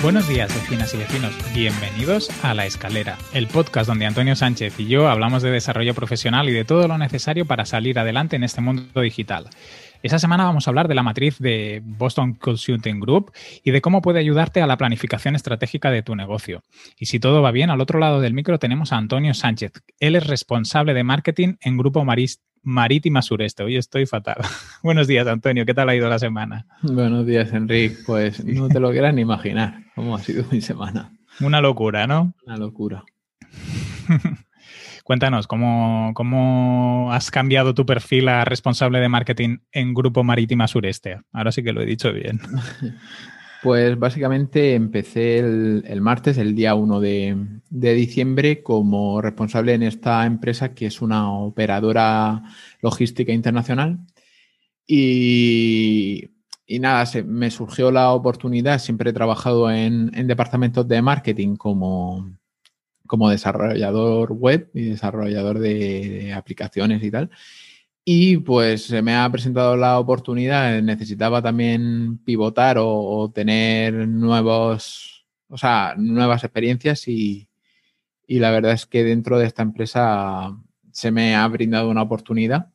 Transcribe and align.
Buenos 0.00 0.26
días, 0.26 0.54
vecinas 0.54 0.94
y 0.94 0.96
vecinos. 0.96 1.34
Bienvenidos 1.52 2.30
a 2.42 2.54
La 2.54 2.64
Escalera, 2.64 3.18
el 3.34 3.46
podcast 3.46 3.88
donde 3.88 4.06
Antonio 4.06 4.36
Sánchez 4.36 4.80
y 4.80 4.86
yo 4.86 5.08
hablamos 5.08 5.42
de 5.42 5.50
desarrollo 5.50 5.92
profesional 5.92 6.48
y 6.48 6.52
de 6.52 6.64
todo 6.64 6.88
lo 6.88 6.96
necesario 6.96 7.44
para 7.44 7.66
salir 7.66 7.98
adelante 7.98 8.36
en 8.36 8.44
este 8.44 8.60
mundo 8.60 9.00
digital. 9.00 9.50
Esta 10.00 10.20
semana 10.20 10.44
vamos 10.44 10.66
a 10.66 10.70
hablar 10.70 10.86
de 10.86 10.94
la 10.94 11.02
matriz 11.02 11.38
de 11.40 11.82
Boston 11.84 12.34
Consulting 12.34 13.00
Group 13.00 13.32
y 13.64 13.72
de 13.72 13.80
cómo 13.80 14.00
puede 14.00 14.20
ayudarte 14.20 14.62
a 14.62 14.66
la 14.68 14.76
planificación 14.76 15.34
estratégica 15.34 15.90
de 15.90 16.02
tu 16.04 16.14
negocio. 16.14 16.62
Y 16.98 17.06
si 17.06 17.18
todo 17.18 17.42
va 17.42 17.50
bien, 17.50 17.68
al 17.70 17.80
otro 17.80 17.98
lado 17.98 18.20
del 18.20 18.32
micro 18.32 18.60
tenemos 18.60 18.92
a 18.92 18.96
Antonio 18.96 19.34
Sánchez. 19.34 19.72
Él 19.98 20.14
es 20.14 20.24
responsable 20.26 20.94
de 20.94 21.02
marketing 21.02 21.54
en 21.60 21.76
Grupo 21.76 22.04
Marist 22.04 22.42
Marítima 22.62 23.22
Sureste. 23.22 23.64
Hoy 23.64 23.76
estoy 23.76 24.06
fatal. 24.06 24.36
Buenos 24.84 25.08
días, 25.08 25.26
Antonio. 25.26 25.66
¿Qué 25.66 25.74
tal 25.74 25.88
ha 25.88 25.96
ido 25.96 26.08
la 26.08 26.20
semana? 26.20 26.66
Buenos 26.82 27.26
días, 27.26 27.52
Enrique. 27.52 27.96
Pues 28.06 28.44
no 28.44 28.68
te 28.68 28.78
lo 28.78 28.92
quieras 28.92 29.14
ni 29.14 29.22
imaginar 29.22 29.82
cómo 29.96 30.14
ha 30.14 30.20
sido 30.20 30.44
mi 30.52 30.60
semana. 30.60 31.12
Una 31.40 31.60
locura, 31.60 32.06
¿no? 32.06 32.34
Una 32.46 32.56
locura. 32.56 33.04
Cuéntanos, 35.04 35.46
¿cómo, 35.46 36.12
¿cómo, 36.14 37.12
has 37.12 37.30
cambiado 37.30 37.74
tu 37.74 37.86
perfil 37.86 38.28
a 38.28 38.44
responsable 38.44 39.00
de 39.00 39.08
marketing 39.08 39.58
en 39.72 39.94
Grupo 39.94 40.24
Marítima 40.24 40.68
Sureste? 40.68 41.20
Ahora 41.32 41.52
sí 41.52 41.62
que 41.62 41.72
lo 41.72 41.82
he 41.82 41.86
dicho 41.86 42.12
bien. 42.12 42.40
Pues 43.62 43.98
básicamente 43.98 44.74
empecé 44.74 45.38
el, 45.38 46.00
martes, 46.00 46.38
el 46.38 46.54
día 46.54 46.76
1 46.76 47.00
de, 47.00 47.60
diciembre, 47.70 48.62
como 48.62 49.20
responsable 49.20 49.74
en 49.74 49.82
esta 49.82 50.26
empresa 50.26 50.74
que 50.74 50.86
es 50.86 51.02
una 51.02 51.32
operadora 51.32 52.42
logística 52.80 53.32
internacional. 53.32 53.98
Y, 54.86 56.30
nada, 56.68 57.04
me 57.26 57.50
surgió 57.50 57.90
la 57.90 58.12
oportunidad, 58.12 58.78
siempre 58.78 59.10
he 59.10 59.12
trabajado 59.12 59.70
en, 59.72 60.10
departamentos 60.28 60.86
de 60.86 61.02
marketing 61.02 61.56
como, 61.56 62.30
como 63.08 63.30
desarrollador 63.30 64.32
web 64.32 64.70
y 64.74 64.90
desarrollador 64.90 65.58
de 65.58 66.32
aplicaciones 66.32 67.02
y 67.02 67.10
tal. 67.10 67.30
Y 68.04 68.38
pues 68.38 68.86
se 68.86 69.02
me 69.02 69.14
ha 69.16 69.30
presentado 69.30 69.76
la 69.76 69.98
oportunidad, 69.98 70.80
necesitaba 70.82 71.42
también 71.42 72.18
pivotar 72.24 72.78
o, 72.80 73.30
tener 73.34 74.08
nuevos, 74.08 75.26
o 75.48 75.58
sea, 75.58 75.94
nuevas 75.98 76.44
experiencias 76.44 77.06
y, 77.08 77.48
la 78.28 78.50
verdad 78.50 78.72
es 78.72 78.86
que 78.86 79.04
dentro 79.04 79.38
de 79.38 79.46
esta 79.46 79.62
empresa 79.62 80.56
se 80.92 81.10
me 81.10 81.34
ha 81.36 81.46
brindado 81.48 81.90
una 81.90 82.02
oportunidad 82.02 82.70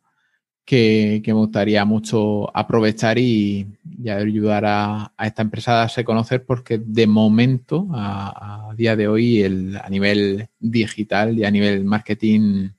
que, 0.65 1.21
me 1.25 1.33
gustaría 1.33 1.85
mucho 1.85 2.55
aprovechar 2.55 3.17
y, 3.17 3.67
ayudar 4.09 4.65
a, 4.65 5.13
esta 5.19 5.41
empresa 5.41 5.73
a 5.73 5.79
darse 5.79 6.01
a 6.01 6.05
conocer 6.05 6.45
porque 6.45 6.77
de 6.77 7.07
momento, 7.07 7.87
a, 7.93 8.73
día 8.75 8.95
de 8.95 9.07
hoy, 9.07 9.41
el, 9.41 9.77
a 9.77 9.89
nivel 9.89 10.47
digital 10.59 11.37
y 11.37 11.45
a 11.45 11.51
nivel 11.51 11.85
marketing 11.85 12.69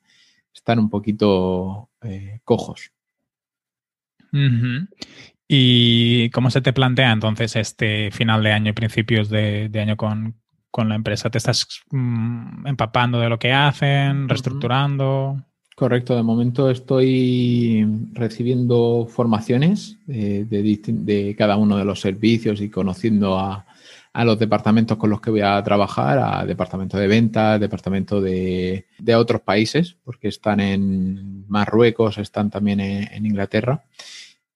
están 0.52 0.78
un 0.78 0.90
poquito 0.90 1.90
eh, 2.02 2.40
cojos. 2.44 2.90
¿Y 5.46 6.30
cómo 6.30 6.50
se 6.50 6.60
te 6.60 6.72
plantea 6.72 7.12
entonces 7.12 7.54
este 7.54 8.10
final 8.10 8.42
de 8.42 8.52
año 8.52 8.70
y 8.70 8.72
principios 8.72 9.28
de, 9.28 9.70
año 9.74 9.96
con, 9.96 10.34
la 10.76 10.94
empresa? 10.96 11.30
¿Te 11.30 11.38
estás 11.38 11.84
mm, 11.90 12.66
empapando 12.66 13.20
de 13.20 13.28
lo 13.28 13.38
que 13.38 13.52
hacen, 13.52 14.28
reestructurando? 14.28 15.44
Correcto, 15.74 16.14
de 16.14 16.22
momento 16.22 16.70
estoy 16.70 17.84
recibiendo 18.12 19.08
formaciones 19.10 19.98
de, 20.06 20.44
de, 20.44 21.34
cada 21.36 21.56
uno 21.56 21.76
de 21.76 21.84
los 21.84 22.00
servicios 22.00 22.60
y 22.60 22.70
conociendo 22.70 23.36
a 24.14 24.24
los 24.24 24.38
departamentos 24.38 24.96
con 24.96 25.10
los 25.10 25.20
que 25.20 25.30
voy 25.30 25.40
a 25.40 25.60
trabajar, 25.64 26.18
a 26.18 26.46
departamento 26.46 26.96
de 26.96 27.08
ventas, 27.08 27.58
departamento 27.58 28.20
de, 28.20 28.86
otros 29.16 29.40
países, 29.40 29.96
porque 30.04 30.28
están 30.28 30.60
en 30.60 31.44
Marruecos, 31.48 32.18
están 32.18 32.48
también 32.50 32.78
en, 32.78 33.26
Inglaterra. 33.26 33.82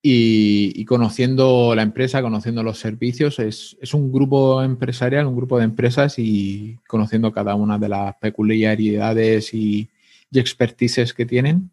Y, 0.01 0.85
conociendo 0.85 1.75
la 1.75 1.81
empresa, 1.81 2.21
conociendo 2.21 2.63
los 2.63 2.79
servicios, 2.79 3.39
es, 3.39 3.75
un 3.93 4.13
grupo 4.13 4.63
empresarial, 4.63 5.27
un 5.27 5.35
grupo 5.35 5.57
de 5.57 5.65
empresas 5.65 6.17
y 6.17 6.77
conociendo 6.87 7.33
cada 7.33 7.55
una 7.55 7.77
de 7.77 7.89
las 7.89 8.15
peculiaridades 8.15 9.53
y, 9.53 9.89
y 10.31 10.39
expertices 10.39 11.13
que 11.13 11.25
tienen 11.25 11.71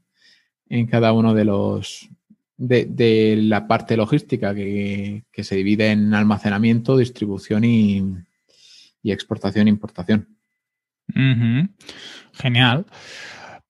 en 0.68 0.86
cada 0.86 1.12
uno 1.12 1.34
de 1.34 1.44
los, 1.44 2.08
de, 2.56 3.36
la 3.38 3.66
parte 3.66 3.96
logística 3.96 4.54
que, 4.54 5.24
se 5.32 5.56
divide 5.56 5.90
en 5.90 6.14
almacenamiento, 6.14 6.96
distribución 6.96 7.64
y, 7.64 8.02
exportación 9.04 9.68
e 9.68 9.70
importación. 9.70 10.28
Genial. 12.32 12.86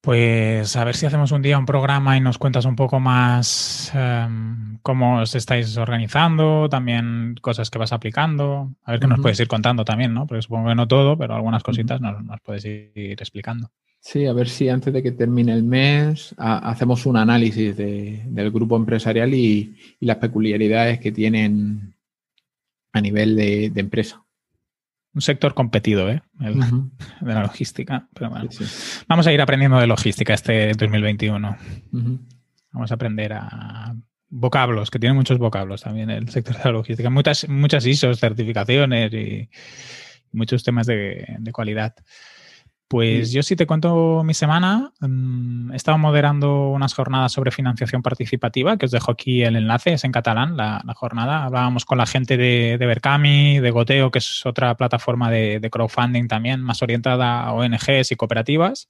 Pues 0.01 0.77
a 0.77 0.85
ver 0.85 0.95
si 0.95 1.05
hacemos 1.05 1.33
un 1.33 1.43
día 1.43 1.59
un 1.59 1.67
programa 1.67 2.17
y 2.17 2.21
nos 2.21 2.39
cuentas 2.39 2.65
un 2.65 2.77
poco 2.77 3.01
más 3.01 3.91
em, 3.93 4.79
cómo 4.83 5.19
os 5.19 5.35
estáis 5.35 5.77
organizando, 5.77 6.69
también 6.71 7.35
cosas 7.43 7.71
que 7.71 7.79
vas 7.79 7.93
aplicando. 7.93 8.71
A 8.85 8.93
ver 8.93 9.01
qué 9.01 9.09
nos 9.09 9.21
puedes 9.21 9.41
ir 9.41 9.49
contando 9.49 9.85
también, 9.85 10.15
¿no? 10.15 10.29
Porque 10.29 10.43
supongo 10.43 10.69
que 10.69 10.77
no 10.77 10.87
todo, 10.87 11.19
pero 11.19 11.35
algunas 11.35 11.65
cositas 11.65 12.01
nos, 12.01 12.23
nos 12.23 12.41
puedes 12.41 12.65
ir 12.65 13.21
explicando. 13.21 13.73
Sí, 14.06 14.25
a 14.25 14.33
ver 14.33 14.49
si 14.49 14.69
antes 14.69 14.94
de 14.94 15.03
que 15.03 15.11
termine 15.11 15.53
el 15.53 15.65
mes 15.65 16.33
hacemos 16.39 17.06
un 17.06 17.17
análisis 17.17 17.77
del 17.77 18.53
grupo 18.53 18.77
empresarial 18.77 19.34
y, 19.34 19.75
las 19.99 20.19
peculiaridades 20.19 21.00
que 21.00 21.11
tienen 21.11 21.93
a 22.93 23.00
nivel 23.00 23.34
de, 23.34 23.72
empresa. 23.75 24.25
Un 25.12 25.22
sector 25.22 25.55
competido, 25.55 26.09
¿eh? 26.09 26.22
El, 26.39 26.61
De 26.61 27.34
la 27.34 27.43
logística. 27.43 28.06
Pero 28.15 28.31
bueno, 28.31 28.49
vamos 29.09 29.27
a 29.27 29.33
ir 29.33 29.41
aprendiendo 29.41 29.81
de 29.81 29.89
logística 29.89 30.34
este 30.34 30.72
2021. 30.75 31.56
Vamos 32.71 32.93
a 32.93 32.95
aprender 32.95 33.33
a 33.33 33.93
vocablos, 34.28 34.89
que 34.89 35.00
tiene 35.00 35.16
muchos 35.16 35.39
vocablos 35.39 35.83
también 35.83 36.11
el 36.11 36.28
sector 36.28 36.56
de 36.56 36.65
la 36.65 36.71
logística. 36.71 37.11
Muchas, 37.11 37.49
muchas 37.49 37.84
ISOs, 37.84 38.21
certificaciones 38.21 39.12
y 39.12 39.50
muchos 40.31 40.62
temas 40.62 40.87
de, 40.87 41.27
de 41.41 41.50
cualidad. 41.50 41.97
Pues 42.89 43.33
yo 43.33 43.43
sí 43.43 43.57
te 43.57 43.67
cuento 43.67 44.23
mi 44.23 44.33
semana. 44.33 44.93
Mm, 45.01 45.73
he 45.73 45.77
estado 45.77 45.99
moderando 45.99 46.69
unas 46.69 46.95
jornadas 46.95 47.33
sobre 47.33 47.51
financiación 47.51 48.01
participativa, 48.01 48.77
que 48.77 48.87
os 48.87 48.93
dejo 48.93 49.11
aquí 49.11 49.43
el 49.43 49.57
enlace, 49.57 49.95
es 49.95 50.05
en 50.05 50.13
catalán 50.13 50.57
la, 50.57 50.83
jornada. 50.95 51.45
Hablábamos 51.45 51.85
con 51.85 51.99
la 51.99 52.07
gente 52.07 52.37
de, 52.37 52.77
de 52.79 52.87
Berkami, 52.87 53.59
de 53.59 53.71
Goteo, 53.73 54.13
que 54.13 54.21
es 54.21 54.47
otra 54.47 54.77
plataforma 54.77 55.31
de, 55.31 55.69
crowdfunding 55.71 56.29
también, 56.29 56.61
más 56.63 56.81
orientada 56.81 57.43
a 57.43 57.53
ONGs 57.55 58.13
y 58.13 58.17
cooperativas. 58.17 58.87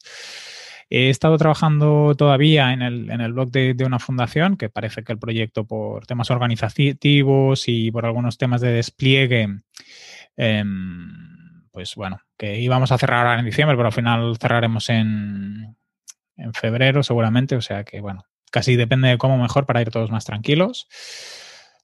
He 0.91 1.09
estado 1.09 1.39
trabajando 1.39 2.15
todavía 2.17 2.73
en 2.75 2.83
el, 2.83 3.11
en 3.11 3.21
el 3.23 3.33
blog 3.33 3.51
de, 3.51 3.85
una 3.85 3.99
fundación, 3.99 4.59
que 4.59 4.69
parece 4.69 5.05
que 5.05 5.13
el 5.13 5.19
proyecto 5.19 5.65
por 5.67 6.07
temas 6.07 6.31
organizativos 6.31 7.65
y 7.67 7.91
por 7.91 8.05
algunos 8.05 8.37
temas 8.37 8.61
de 8.61 8.73
despliegue, 8.73 9.49
em, 10.37 11.36
pues 11.77 11.95
bueno, 11.95 12.23
que 12.39 12.59
íbamos 12.59 12.91
a 12.91 12.97
cerrar 12.97 13.27
ahora 13.27 13.39
en 13.39 13.45
diciembre, 13.45 13.77
pero 13.77 13.89
al 13.89 13.93
final 13.93 14.39
cerraremos 14.41 14.89
en, 14.89 15.77
en 16.39 16.55
febrero 16.55 17.03
seguramente, 17.03 17.55
o 17.55 17.61
sea 17.61 17.85
que 17.85 18.01
bueno, 18.01 18.25
casi 18.51 18.77
depende 18.77 19.09
de 19.09 19.19
cómo 19.19 19.37
mejor 19.37 19.67
para 19.67 19.83
ir 19.83 19.91
todos 19.91 20.11
más 20.11 20.25
tranquilos. 20.25 20.89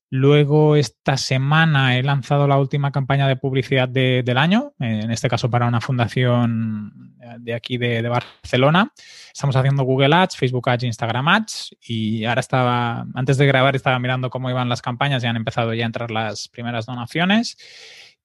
Luego, 0.08 0.76
esta 0.76 1.18
semana 1.18 1.98
he 1.98 2.02
lanzado 2.02 2.48
la 2.48 2.56
última 2.56 2.90
campaña 2.90 3.28
de 3.28 3.36
publicidad 3.36 3.86
del 3.86 4.38
año, 4.38 4.72
en 4.78 5.10
este 5.10 5.28
caso 5.28 5.50
para 5.50 5.66
una 5.66 5.82
fundación 5.82 7.14
de 7.40 7.52
aquí 7.52 7.76
de, 7.76 8.00
de, 8.00 8.08
Barcelona. 8.08 8.94
Estamos 9.30 9.56
haciendo 9.56 9.82
Google 9.82 10.14
Ads, 10.14 10.38
Facebook 10.38 10.70
Ads, 10.70 10.84
Instagram 10.84 11.28
Ads 11.28 11.76
y 11.82 12.24
ahora 12.24 12.40
estaba, 12.40 13.06
antes 13.14 13.36
de 13.36 13.46
grabar 13.46 13.76
estaba 13.76 13.98
mirando 13.98 14.30
cómo 14.30 14.48
iban 14.48 14.70
las 14.70 14.80
campañas 14.80 15.22
y 15.22 15.26
han 15.26 15.36
empezado 15.36 15.74
ya 15.74 15.84
a 15.84 15.86
entrar 15.86 16.10
las 16.10 16.48
primeras 16.48 16.86
donaciones. 16.86 17.58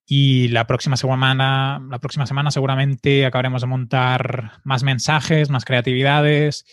Y 0.10 0.48
la 0.48 0.66
próxima 0.66 0.96
semana, 0.96 1.86
la 1.90 2.00
próxima 2.00 2.26
semana 2.26 2.50
seguramente 2.50 3.26
acabaremos 3.26 3.62
de 3.62 3.68
montar 3.68 4.54
más 4.64 4.82
mensajes, 4.82 5.50
más 5.50 5.66
creatividades 5.66 6.66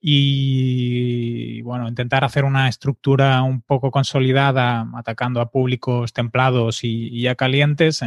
y 0.00 1.60
bueno, 1.60 1.86
intentar 1.86 2.24
hacer 2.24 2.44
una 2.44 2.68
estructura 2.68 3.42
un 3.42 3.60
poco 3.60 3.90
consolidada, 3.90 4.86
atacando 4.94 5.42
a 5.42 5.50
públicos 5.50 6.14
templados 6.14 6.82
y, 6.82 7.20
ya 7.20 7.34
calientes, 7.34 8.00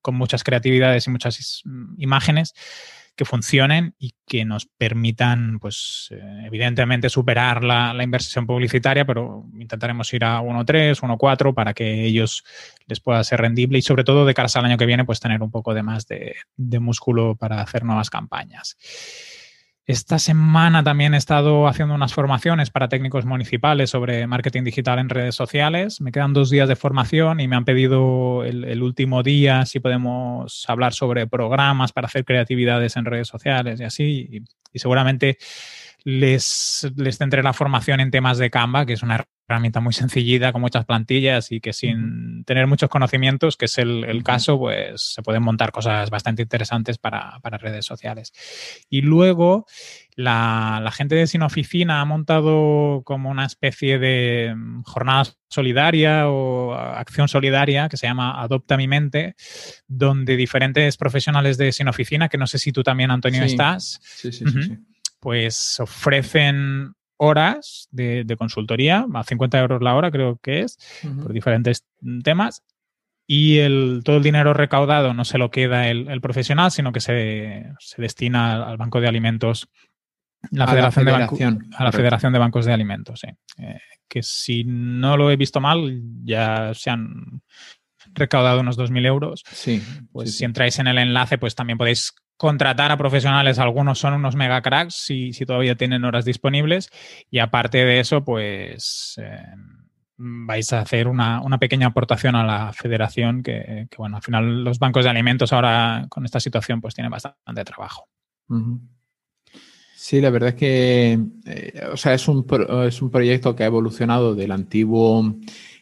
con 0.00 0.14
muchas 0.14 0.42
creatividades 0.42 1.06
y 1.06 1.10
muchas 1.10 1.62
imágenes 1.98 2.54
que 3.18 3.24
funcionen 3.24 3.96
y 3.98 4.14
que 4.28 4.44
nos 4.44 4.66
permitan, 4.66 5.58
pues, 5.58 6.08
eh, 6.12 6.44
evidentemente 6.46 7.08
superar 7.08 7.64
la, 7.64 7.92
inversión 8.00 8.46
publicitaria, 8.46 9.04
pero 9.04 9.44
intentaremos 9.58 10.14
ir 10.14 10.24
a 10.24 10.40
1.3, 10.40 11.02
1.4 11.02 11.52
para 11.52 11.74
que 11.74 12.04
ellos 12.04 12.44
les 12.86 13.00
pueda 13.00 13.24
ser 13.24 13.40
rendible 13.40 13.78
y 13.78 13.82
sobre 13.82 14.04
todo 14.04 14.24
de 14.24 14.34
cara 14.34 14.48
al 14.54 14.64
año 14.64 14.78
que 14.78 14.86
viene, 14.86 15.04
pues 15.04 15.18
tener 15.18 15.42
un 15.42 15.50
poco 15.50 15.74
de 15.74 15.82
más 15.82 16.06
de, 16.06 16.36
de 16.56 16.78
músculo 16.78 17.34
para 17.34 17.60
hacer 17.60 17.82
nuevas 17.84 18.08
campañas. 18.08 18.76
Esta 19.88 20.18
semana 20.18 20.84
también 20.84 21.14
he 21.14 21.16
estado 21.16 21.66
haciendo 21.66 21.94
unas 21.94 22.12
formaciones 22.12 22.68
para 22.68 22.90
técnicos 22.90 23.24
municipales 23.24 23.88
sobre 23.88 24.26
marketing 24.26 24.62
digital 24.62 24.98
en 24.98 25.08
redes 25.08 25.34
sociales. 25.34 26.02
Me 26.02 26.12
quedan 26.12 26.34
dos 26.34 26.50
días 26.50 26.68
de 26.68 26.76
formación 26.76 27.40
y 27.40 27.48
me 27.48 27.56
han 27.56 27.64
pedido 27.64 28.44
el, 28.44 28.82
último 28.82 29.22
día 29.22 29.64
si 29.64 29.80
podemos 29.80 30.68
hablar 30.68 30.92
sobre 30.92 31.26
programas 31.26 31.92
para 31.92 32.06
hacer 32.06 32.26
creatividades 32.26 32.96
en 32.96 33.06
redes 33.06 33.28
sociales 33.28 33.80
y 33.80 33.84
así. 33.84 34.42
y 34.74 34.78
seguramente 34.78 35.38
les, 36.04 36.86
les 36.96 37.16
tendré 37.16 37.42
la 37.42 37.54
formación 37.54 38.00
en 38.00 38.10
temas 38.10 38.36
de 38.36 38.50
Canva, 38.50 38.84
que 38.84 38.92
es 38.92 39.02
una 39.02 39.24
herramienta 39.48 39.80
muy 39.80 39.94
sencillita 39.94 40.52
con 40.52 40.60
muchas 40.60 40.84
plantillas 40.84 41.50
y 41.52 41.60
que 41.60 41.72
sin 41.72 42.44
tener 42.44 42.66
muchos 42.66 42.90
conocimientos, 42.90 43.56
que 43.56 43.64
es 43.64 43.78
el, 43.78 44.22
caso, 44.22 44.58
pues 44.58 45.14
se 45.14 45.22
pueden 45.22 45.42
montar 45.42 45.72
cosas 45.72 46.10
bastante 46.10 46.42
interesantes 46.42 46.98
para, 46.98 47.40
redes 47.58 47.86
sociales. 47.86 48.32
Y 48.90 49.00
luego 49.00 49.66
la, 50.14 50.92
gente 50.94 51.14
de 51.14 51.26
Sin 51.26 51.42
Oficina 51.42 52.00
ha 52.00 52.04
montado 52.04 53.02
como 53.04 53.30
una 53.30 53.46
especie 53.46 53.98
de 53.98 54.54
jornada 54.84 55.24
solidaria 55.48 56.28
o 56.28 56.74
acción 56.74 57.28
solidaria 57.28 57.88
que 57.88 57.96
se 57.96 58.06
llama 58.06 58.42
Adopta 58.42 58.76
mi 58.76 58.86
mente, 58.86 59.34
donde 59.86 60.36
diferentes 60.36 60.98
profesionales 60.98 61.56
de 61.56 61.72
Sin 61.72 61.88
Oficina, 61.88 62.28
que 62.28 62.36
no 62.36 62.46
sé 62.46 62.58
si 62.58 62.70
tú 62.70 62.82
también, 62.82 63.10
Antonio, 63.10 63.42
estás. 63.44 63.98
Sí, 64.02 64.30
sí, 64.30 64.44
sí 64.46 64.78
pues 65.20 65.80
ofrecen 65.80 66.94
horas 67.18 67.88
de, 67.90 68.24
consultoría, 68.38 69.06
a 69.12 69.24
50 69.24 69.60
euros 69.60 69.82
la 69.82 69.94
hora 69.94 70.10
creo 70.10 70.38
que 70.42 70.60
es, 70.60 70.78
por 71.22 71.32
diferentes 71.32 71.84
temas. 72.24 72.64
Y 73.26 73.58
el, 73.58 74.00
todo 74.04 74.16
el 74.16 74.22
dinero 74.22 74.54
recaudado 74.54 75.12
no 75.12 75.26
se 75.26 75.36
lo 75.36 75.50
queda 75.50 75.88
el, 75.88 76.20
profesional, 76.22 76.70
sino 76.70 76.92
que 76.92 77.00
se, 77.00 77.74
destina 77.98 78.66
al 78.66 78.78
Banco 78.78 79.02
de 79.02 79.08
Alimentos, 79.08 79.68
la 80.50 80.64
a 80.64 80.68
Federación, 80.68 81.04
la 81.04 81.12
Federación, 81.12 81.58
de 81.58 81.76
a 81.76 81.84
la 81.84 81.92
Federación 81.92 82.32
de 82.32 82.38
Bancos 82.38 82.64
de 82.64 82.72
Alimentos. 82.72 83.24
Eh, 83.24 83.36
que 84.08 84.22
si 84.22 84.64
no 84.64 85.18
lo 85.18 85.30
he 85.30 85.36
visto 85.36 85.60
mal, 85.60 86.00
ya 86.24 86.72
se 86.72 86.88
han 86.88 87.42
recaudado 88.14 88.60
unos 88.60 88.78
2.000 88.78 89.06
euros. 89.06 89.42
Sí. 89.50 89.82
Pues 90.10 90.36
si 90.36 90.44
entráis 90.44 90.78
en 90.78 90.86
el 90.86 90.98
enlace, 90.98 91.36
pues 91.36 91.54
también 91.54 91.76
podéis 91.76 92.14
contratar 92.38 92.92
a 92.92 92.96
profesionales, 92.96 93.58
algunos 93.58 93.98
son 93.98 94.14
unos 94.14 94.36
mega 94.36 94.62
cracks 94.62 94.94
si, 94.94 95.32
si 95.34 95.44
todavía 95.44 95.74
tienen 95.74 96.04
horas 96.04 96.24
disponibles 96.24 96.88
y 97.30 97.40
aparte 97.40 97.84
de 97.84 98.00
eso, 98.00 98.24
pues 98.24 99.16
eh, 99.18 99.44
vais 100.16 100.72
a 100.72 100.80
hacer 100.80 101.08
una, 101.08 101.42
pequeña 101.58 101.88
aportación 101.88 102.36
a 102.36 102.44
la 102.44 102.72
federación 102.72 103.42
que, 103.42 103.88
bueno, 103.98 104.16
al 104.16 104.22
final 104.22 104.64
los 104.64 104.78
bancos 104.78 105.04
de 105.04 105.10
alimentos 105.10 105.52
ahora 105.52 106.06
con 106.08 106.24
esta 106.24 106.38
situación 106.38 106.80
pues 106.80 106.94
tienen 106.94 107.10
bastante 107.10 107.64
trabajo. 107.64 108.08
Sí, 109.96 110.20
la 110.20 110.30
verdad 110.30 110.50
es 110.50 110.54
que 110.54 111.18
eh, 111.44 111.82
o 111.92 111.96
sea, 111.96 112.14
es, 112.14 112.28
un, 112.28 112.46
es 112.86 113.02
un 113.02 113.10
proyecto 113.10 113.54
que 113.56 113.64
ha 113.64 113.66
evolucionado 113.66 114.36
del 114.36 114.52
antiguo 114.52 115.34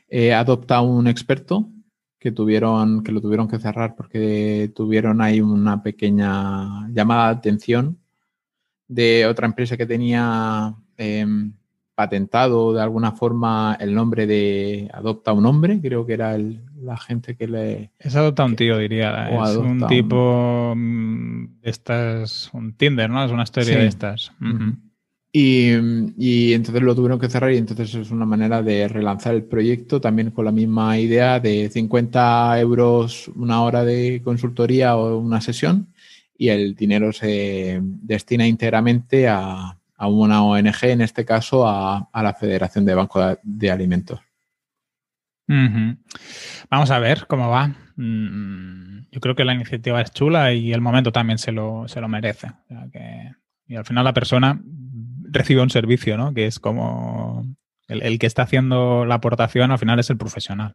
eh, 0.08 0.32
adopta 0.32 0.80
un 0.80 1.06
experto 1.06 1.68
que 2.18 2.32
tuvieron, 2.32 3.02
que 3.02 3.12
lo 3.12 3.20
tuvieron 3.20 3.48
que 3.48 3.58
cerrar 3.58 3.94
porque 3.94 4.72
tuvieron 4.74 5.20
ahí 5.20 5.40
una 5.40 5.82
pequeña 5.82 6.88
llamada 6.88 7.26
de 7.28 7.38
atención 7.38 7.98
de 8.88 9.26
otra 9.26 9.46
empresa 9.46 9.76
que 9.76 9.86
tenía 9.86 10.74
em, 10.96 11.52
patentado 11.94 12.74
de 12.74 12.82
alguna 12.82 13.12
forma 13.12 13.76
el 13.80 13.94
nombre 13.94 14.26
de 14.26 14.88
Adopta 14.92 15.32
un 15.32 15.46
hombre, 15.46 15.80
creo 15.80 16.06
que 16.06 16.12
era 16.12 16.36
la 16.80 16.96
gente 16.96 17.36
que 17.36 17.48
le... 17.48 17.90
Es 17.98 18.14
Adopta 18.14 18.44
un 18.44 18.54
tío, 18.54 18.78
diría. 18.78 19.30
Es 19.30 19.56
un 19.56 19.86
tipo... 19.86 20.74
Mm, 20.76 21.56
estas, 21.62 22.50
un 22.52 22.74
Tinder, 22.74 23.10
¿no? 23.10 23.24
Es 23.24 23.32
una 23.32 23.42
historia 23.42 23.78
de 23.78 23.86
estas. 23.86 24.32
Y, 25.32 26.54
entonces 26.54 26.82
lo 26.82 26.94
tuvieron 26.94 27.18
que 27.18 27.28
cerrar 27.28 27.52
y 27.52 27.58
entonces 27.58 27.94
es 27.94 28.10
una 28.10 28.24
manera 28.24 28.62
de 28.62 28.88
relanzar 28.88 29.34
el 29.34 29.44
proyecto 29.44 30.00
también 30.00 30.30
con 30.30 30.46
la 30.46 30.52
misma 30.52 30.98
idea 30.98 31.40
de 31.40 31.68
50 31.68 32.58
euros 32.58 33.28
una 33.34 33.62
hora 33.62 33.84
de 33.84 34.22
consultoría 34.24 34.96
o 34.96 35.18
una 35.18 35.42
sesión 35.42 35.88
y 36.38 36.48
el 36.48 36.74
dinero 36.74 37.12
se 37.12 37.80
destina 37.82 38.46
íntegramente 38.46 39.28
a, 39.28 39.76
una 39.98 40.42
ONG, 40.42 40.84
en 40.84 41.00
este 41.00 41.24
caso 41.24 41.66
a, 41.66 42.08
la 42.14 42.34
Federación 42.34 42.84
de 42.84 42.94
Bancos 42.94 43.38
de, 43.42 43.70
Alimentos. 43.70 44.20
Vamos 45.46 46.90
a 46.90 46.98
ver 46.98 47.26
cómo 47.26 47.48
va. 47.48 47.68
Mm, 47.96 49.06
yo 49.10 49.20
creo 49.20 49.34
que 49.34 49.44
la 49.44 49.54
iniciativa 49.54 50.00
es 50.02 50.10
chula 50.12 50.52
y 50.52 50.72
el 50.72 50.80
momento 50.80 51.12
también 51.12 51.38
se 51.38 51.52
lo, 51.52 51.88
se 51.88 52.00
lo 52.00 52.08
merece. 52.08 52.52
y 53.66 53.74
al 53.74 53.84
final 53.84 54.04
la 54.04 54.12
persona 54.12 54.60
recibe 55.38 55.62
un 55.62 55.70
servicio, 55.70 56.16
¿no? 56.16 56.34
Que 56.34 56.46
es 56.46 56.58
como 56.58 57.46
el, 57.88 58.18
que 58.18 58.26
está 58.26 58.42
haciendo 58.42 59.04
la 59.04 59.16
aportación 59.16 59.70
al 59.70 59.78
final 59.78 59.98
es 59.98 60.10
el 60.10 60.16
profesional. 60.16 60.74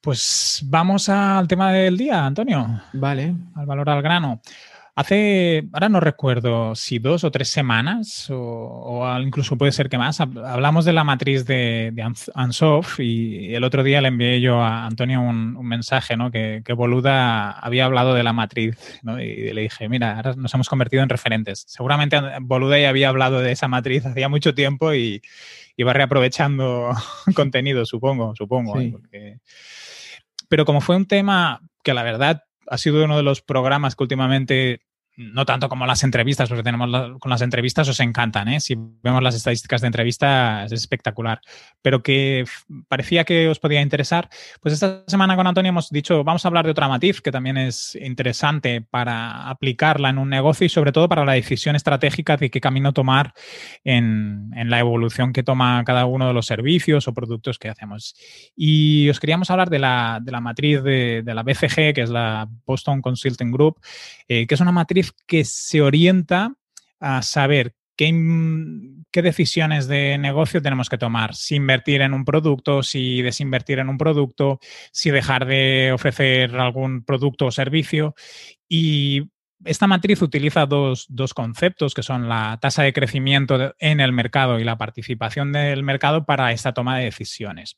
Pues 0.00 0.62
vamos 0.64 1.08
al 1.08 1.46
tema 1.48 1.72
del 1.72 1.96
día, 1.96 2.24
Antonio. 2.24 2.80
Vale. 2.92 3.34
Al 3.54 3.66
valor 3.66 3.90
al 3.90 4.02
grano. 4.02 4.40
Hace, 5.00 5.66
ahora 5.72 5.88
no 5.88 5.98
recuerdo 5.98 6.74
si 6.74 6.98
dos 6.98 7.24
o 7.24 7.30
tres 7.30 7.48
semanas, 7.48 8.26
o, 8.30 9.18
incluso 9.22 9.56
puede 9.56 9.72
ser 9.72 9.88
que 9.88 9.96
más, 9.96 10.20
hablamos 10.20 10.84
de 10.84 10.92
la 10.92 11.04
matriz 11.04 11.46
de, 11.46 11.90
Ansoff 12.34 13.00
y 13.00 13.54
el 13.54 13.64
otro 13.64 13.82
día 13.82 14.02
le 14.02 14.08
envié 14.08 14.42
yo 14.42 14.60
a 14.60 14.84
Antonio 14.84 15.22
un, 15.22 15.66
mensaje, 15.66 16.18
¿no? 16.18 16.30
Que, 16.30 16.62
Boluda 16.76 17.52
había 17.52 17.86
hablado 17.86 18.12
de 18.12 18.22
la 18.22 18.34
matriz, 18.34 19.00
¿no? 19.02 19.18
Y 19.18 19.54
le 19.54 19.62
dije, 19.62 19.88
mira, 19.88 20.16
ahora 20.16 20.34
nos 20.36 20.52
hemos 20.52 20.68
convertido 20.68 21.02
en 21.02 21.08
referentes. 21.08 21.64
Seguramente 21.66 22.20
Boluda 22.42 22.78
ya 22.78 22.90
había 22.90 23.08
hablado 23.08 23.40
de 23.40 23.52
esa 23.52 23.68
matriz 23.68 24.04
hacía 24.04 24.28
mucho 24.28 24.52
tiempo 24.54 24.92
y 24.92 25.22
iba 25.78 25.94
reaprovechando 25.94 26.90
contenido, 27.34 27.86
supongo, 27.86 28.36
supongo. 28.36 28.78
¿eh? 28.78 29.38
Pero 30.50 30.66
como 30.66 30.82
fue 30.82 30.96
un 30.96 31.06
tema 31.06 31.62
que 31.82 31.94
la 31.94 32.02
verdad 32.02 32.44
ha 32.66 32.76
sido 32.76 33.02
uno 33.02 33.16
de 33.16 33.22
los 33.22 33.40
programas 33.40 33.96
que 33.96 34.04
últimamente 34.04 34.82
no 35.16 35.44
tanto 35.44 35.68
como 35.68 35.86
las 35.86 36.02
entrevistas, 36.02 36.48
porque 36.48 36.62
tenemos 36.62 37.18
con 37.18 37.30
las 37.30 37.42
entrevistas 37.42 37.88
os 37.88 38.00
encantan, 38.00 38.48
¿eh? 38.48 38.60
Si 38.60 38.74
vemos 38.76 39.22
las 39.22 39.34
estadísticas 39.34 39.80
de 39.80 39.88
entrevistas 39.88 40.72
es 40.72 40.80
espectacular, 40.80 41.40
pero 41.82 42.02
que 42.02 42.44
parecía 42.88 43.24
que 43.24 43.48
os 43.48 43.58
podía 43.58 43.82
interesar. 43.82 44.28
Pues 44.60 44.74
esta 44.74 45.04
semana 45.06 45.36
con 45.36 45.46
Antonio 45.46 45.70
hemos 45.70 45.90
dicho, 45.90 46.24
vamos 46.24 46.44
a 46.44 46.48
hablar 46.48 46.64
de 46.64 46.70
otra 46.70 46.88
matiz 46.88 47.20
que 47.20 47.32
también 47.32 47.56
es 47.56 47.96
interesante 48.00 48.80
para 48.80 49.48
aplicarla 49.48 50.10
en 50.10 50.18
un 50.18 50.28
negocio 50.28 50.66
y 50.66 50.68
sobre 50.68 50.92
todo 50.92 51.08
para 51.08 51.24
la 51.24 51.32
decisión 51.32 51.76
estratégica 51.76 52.36
de 52.36 52.50
qué 52.50 52.60
camino 52.60 52.92
tomar 52.92 53.34
en, 53.84 54.50
la 54.70 54.78
evolución 54.78 55.32
que 55.32 55.42
toma 55.42 55.82
cada 55.84 56.06
uno 56.06 56.28
de 56.28 56.34
los 56.34 56.46
servicios 56.46 57.08
o 57.08 57.14
productos 57.14 57.58
que 57.58 57.68
hacemos. 57.68 58.14
Y 58.56 59.08
os 59.08 59.20
queríamos 59.20 59.50
hablar 59.50 59.70
de 59.70 59.78
la, 59.78 60.22
matriz 60.40 60.82
de, 60.82 61.22
la 61.26 61.42
BCG, 61.42 61.94
que 61.94 62.02
es 62.02 62.10
la 62.10 62.48
Boston 62.64 63.02
Consulting 63.02 63.50
Group, 63.50 63.80
eh, 64.28 64.46
que 64.46 64.54
es 64.54 64.60
una 64.60 64.72
matriz 64.72 64.99
que 65.26 65.44
se 65.44 65.82
orienta 65.82 66.54
a 66.98 67.22
saber 67.22 67.74
qué, 67.96 68.12
qué, 69.10 69.22
decisiones 69.22 69.88
de 69.88 70.18
negocio 70.18 70.62
tenemos 70.62 70.88
que 70.88 70.98
tomar, 70.98 71.34
si 71.34 71.56
invertir 71.56 72.00
en 72.02 72.14
un 72.14 72.24
producto, 72.24 72.82
si 72.82 73.22
desinvertir 73.22 73.78
en 73.78 73.88
un 73.88 73.98
producto, 73.98 74.58
si 74.92 75.10
dejar 75.10 75.46
de 75.46 75.92
ofrecer 75.92 76.56
algún 76.56 77.04
producto 77.04 77.46
o 77.46 77.50
servicio. 77.50 78.14
Y 78.68 79.30
esta 79.64 79.86
matriz 79.86 80.22
utiliza 80.22 80.66
dos, 80.66 81.06
dos, 81.08 81.34
conceptos 81.34 81.94
que 81.94 82.02
son 82.02 82.28
la 82.28 82.58
tasa 82.60 82.82
de 82.82 82.92
crecimiento 82.92 83.74
en 83.78 84.00
el 84.00 84.12
mercado 84.12 84.58
y 84.58 84.64
la 84.64 84.78
participación 84.78 85.52
del 85.52 85.82
mercado 85.82 86.24
para 86.24 86.52
esta 86.52 86.72
toma 86.72 86.98
de 86.98 87.04
decisiones. 87.04 87.76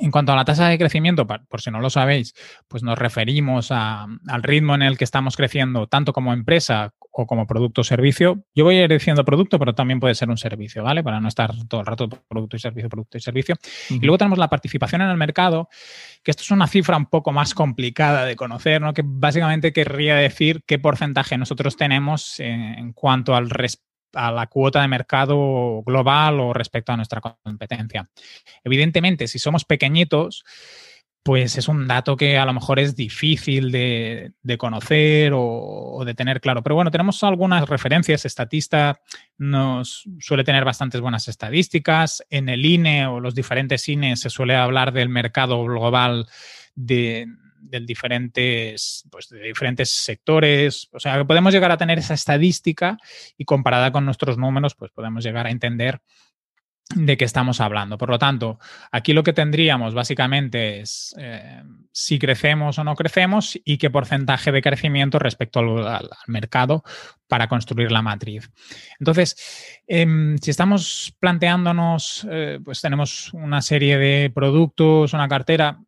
En 0.00 0.10
cuanto 0.10 0.32
a 0.32 0.36
la 0.36 0.44
tasa 0.44 0.68
de 0.68 0.78
crecimiento, 0.78 1.26
por 1.26 1.60
si 1.60 1.70
no 1.70 1.80
lo 1.80 1.90
sabéis, 1.90 2.34
pues 2.66 2.82
nos 2.82 2.98
referimos 2.98 3.70
al 3.70 4.42
ritmo 4.42 4.74
en 4.74 4.82
el 4.82 4.96
que 4.96 5.04
estamos 5.04 5.36
creciendo 5.36 5.86
tanto 5.86 6.14
como 6.14 6.32
empresa 6.32 6.94
o 7.14 7.26
como 7.26 7.46
producto 7.46 7.82
o 7.82 7.84
servicio. 7.84 8.42
Yo 8.54 8.64
voy 8.64 8.76
a 8.76 8.84
ir 8.84 8.90
diciendo 8.90 9.22
producto, 9.22 9.58
pero 9.58 9.74
también 9.74 10.00
puede 10.00 10.14
ser 10.14 10.30
un 10.30 10.38
servicio, 10.38 10.82
¿vale? 10.82 11.02
Para 11.02 11.20
no 11.20 11.28
estar 11.28 11.52
todo 11.68 11.80
el 11.80 11.86
rato 11.86 12.08
producto 12.08 12.56
y 12.56 12.60
servicio, 12.60 12.88
producto 12.88 13.18
y 13.18 13.20
servicio. 13.20 13.56
Y 13.90 14.00
luego 14.00 14.16
tenemos 14.16 14.38
la 14.38 14.48
participación 14.48 15.02
en 15.02 15.10
el 15.10 15.18
mercado, 15.18 15.68
que 16.22 16.30
esto 16.30 16.42
es 16.42 16.50
una 16.50 16.66
cifra 16.66 16.96
un 16.96 17.06
poco 17.06 17.30
más 17.30 17.52
complicada 17.52 18.24
de 18.24 18.34
conocer, 18.34 18.80
¿no? 18.80 18.94
Que 18.94 19.02
básicamente 19.04 19.74
querría 19.74 20.16
decir 20.16 20.62
qué 20.66 20.78
porcentaje 20.78 21.36
nosotros 21.36 21.76
tenemos 21.76 22.40
en 22.40 22.94
cuanto 22.94 23.36
al 23.36 23.50
respecto 23.50 23.91
a 24.14 24.30
la 24.30 24.46
cuota 24.46 24.82
de 24.82 24.88
mercado 24.88 25.82
global 25.84 26.40
o 26.40 26.52
respecto 26.52 26.92
a 26.92 26.96
nuestra 26.96 27.20
competencia. 27.20 28.08
Evidentemente, 28.64 29.28
si 29.28 29.38
somos 29.38 29.64
pequeñitos, 29.64 30.44
pues 31.22 31.56
es 31.56 31.68
un 31.68 31.86
dato 31.86 32.16
que 32.16 32.36
a 32.36 32.44
lo 32.44 32.52
mejor 32.52 32.80
es 32.80 32.96
difícil 32.96 33.70
de, 33.70 34.32
conocer 34.58 35.32
o, 35.34 36.02
de 36.04 36.14
tener 36.14 36.40
claro. 36.40 36.62
Pero 36.62 36.74
bueno, 36.74 36.90
tenemos 36.90 37.22
algunas 37.22 37.68
referencias. 37.68 38.24
Estatista 38.24 39.00
nos 39.38 40.04
suele 40.18 40.42
tener 40.42 40.64
bastantes 40.64 41.00
buenas 41.00 41.28
estadísticas. 41.28 42.24
En 42.28 42.48
el 42.48 42.66
INE 42.66 43.06
o 43.06 43.20
los 43.20 43.36
diferentes 43.36 43.88
INE 43.88 44.16
se 44.16 44.30
suele 44.30 44.56
hablar 44.56 44.92
del 44.92 45.08
mercado 45.08 45.62
global 45.62 46.26
de, 46.74 47.28
diferentes, 47.62 49.04
pues 49.10 49.28
de 49.28 49.42
diferentes 49.42 49.90
sectores. 49.90 50.88
O 50.92 51.00
sea, 51.00 51.18
que 51.18 51.24
podemos 51.24 51.52
llegar 51.52 51.70
a 51.70 51.76
tener 51.76 51.98
esa 51.98 52.14
estadística 52.14 52.98
y 53.36 53.44
comparada 53.44 53.92
con 53.92 54.04
nuestros 54.04 54.38
números, 54.38 54.74
pues 54.74 54.90
podemos 54.90 55.24
llegar 55.24 55.46
a 55.46 55.50
entender 55.50 56.00
de 56.94 57.16
qué 57.16 57.24
estamos 57.24 57.60
hablando. 57.60 57.96
Por 57.98 58.10
lo 58.10 58.18
tanto, 58.18 58.58
aquí 58.90 59.12
lo 59.12 59.22
que 59.22 59.32
tendríamos 59.32 59.94
básicamente 59.94 60.80
es 60.80 61.14
eh, 61.18 61.62
si 61.92 62.18
crecemos 62.18 62.78
o 62.78 62.84
no 62.84 62.94
crecemos 62.94 63.58
y 63.64 63.78
qué 63.78 63.90
porcentaje 63.90 64.52
de 64.52 64.62
crecimiento 64.62 65.18
respecto 65.18 65.60
al, 65.60 66.08
mercado 66.26 66.82
para 67.28 67.48
construir 67.48 67.90
la 67.90 68.02
matriz. 68.02 68.50
Entonces, 68.98 69.80
em, 69.86 70.36
si 70.38 70.50
estamos 70.50 71.14
planteándonos, 71.18 72.26
eh, 72.30 72.60
pues 72.62 72.80
tenemos 72.80 73.32
una 73.32 73.62
serie 73.62 73.96
de 73.98 74.30
productos, 74.34 75.14
una 75.14 75.28
cartera, 75.28 75.78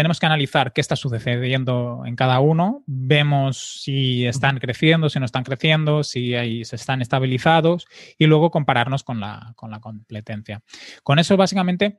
tenemos 0.00 0.18
que 0.18 0.24
analizar 0.24 0.72
qué 0.72 0.80
está 0.80 0.96
sucediendo 0.96 2.04
en 2.06 2.16
cada 2.16 2.40
uno, 2.40 2.82
vemos 2.86 3.82
si 3.82 4.24
están 4.24 4.58
creciendo, 4.58 5.10
si 5.10 5.18
no 5.18 5.26
están 5.26 5.44
creciendo, 5.44 6.04
si 6.04 6.34
ahí 6.34 6.64
se 6.64 6.76
están 6.76 7.02
estabilizados 7.02 7.86
y 8.16 8.24
luego 8.24 8.50
compararnos 8.50 9.04
con 9.04 9.20
la, 9.20 9.52
con 9.56 9.70
la 9.70 9.80
competencia. 9.80 10.62
Con 11.02 11.18
eso, 11.18 11.36
básicamente, 11.36 11.98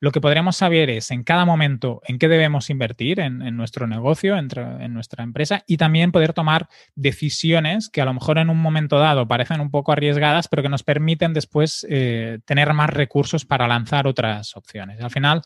lo 0.00 0.12
que 0.12 0.20
podríamos 0.20 0.56
saber 0.56 0.88
es 0.88 1.10
en 1.10 1.22
cada 1.22 1.44
momento 1.44 2.00
en 2.06 2.18
qué 2.18 2.26
debemos 2.26 2.70
invertir 2.70 3.20
en, 3.20 3.38
nuestro 3.56 3.86
negocio, 3.86 4.36
en, 4.36 4.48
nuestra 4.94 5.22
empresa 5.22 5.62
y 5.66 5.76
también 5.76 6.10
poder 6.10 6.32
tomar 6.32 6.68
decisiones 6.94 7.90
que 7.90 8.00
a 8.00 8.06
lo 8.06 8.14
mejor 8.14 8.38
en 8.38 8.48
un 8.48 8.58
momento 8.58 8.98
dado 8.98 9.28
parecen 9.28 9.60
un 9.60 9.70
poco 9.70 9.92
arriesgadas, 9.92 10.48
pero 10.48 10.62
que 10.62 10.70
nos 10.70 10.82
permiten 10.82 11.34
después 11.34 11.86
eh, 11.88 12.38
tener 12.46 12.72
más 12.72 12.90
recursos 12.90 13.44
para 13.44 13.68
lanzar 13.68 14.06
otras 14.06 14.56
opciones. 14.56 15.00
Al 15.02 15.10
final, 15.10 15.42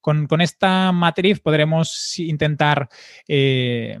con, 0.00 0.40
esta 0.40 0.92
matriz 0.92 1.40
podremos 1.40 2.18
intentar... 2.18 2.88
Eh, 3.26 3.98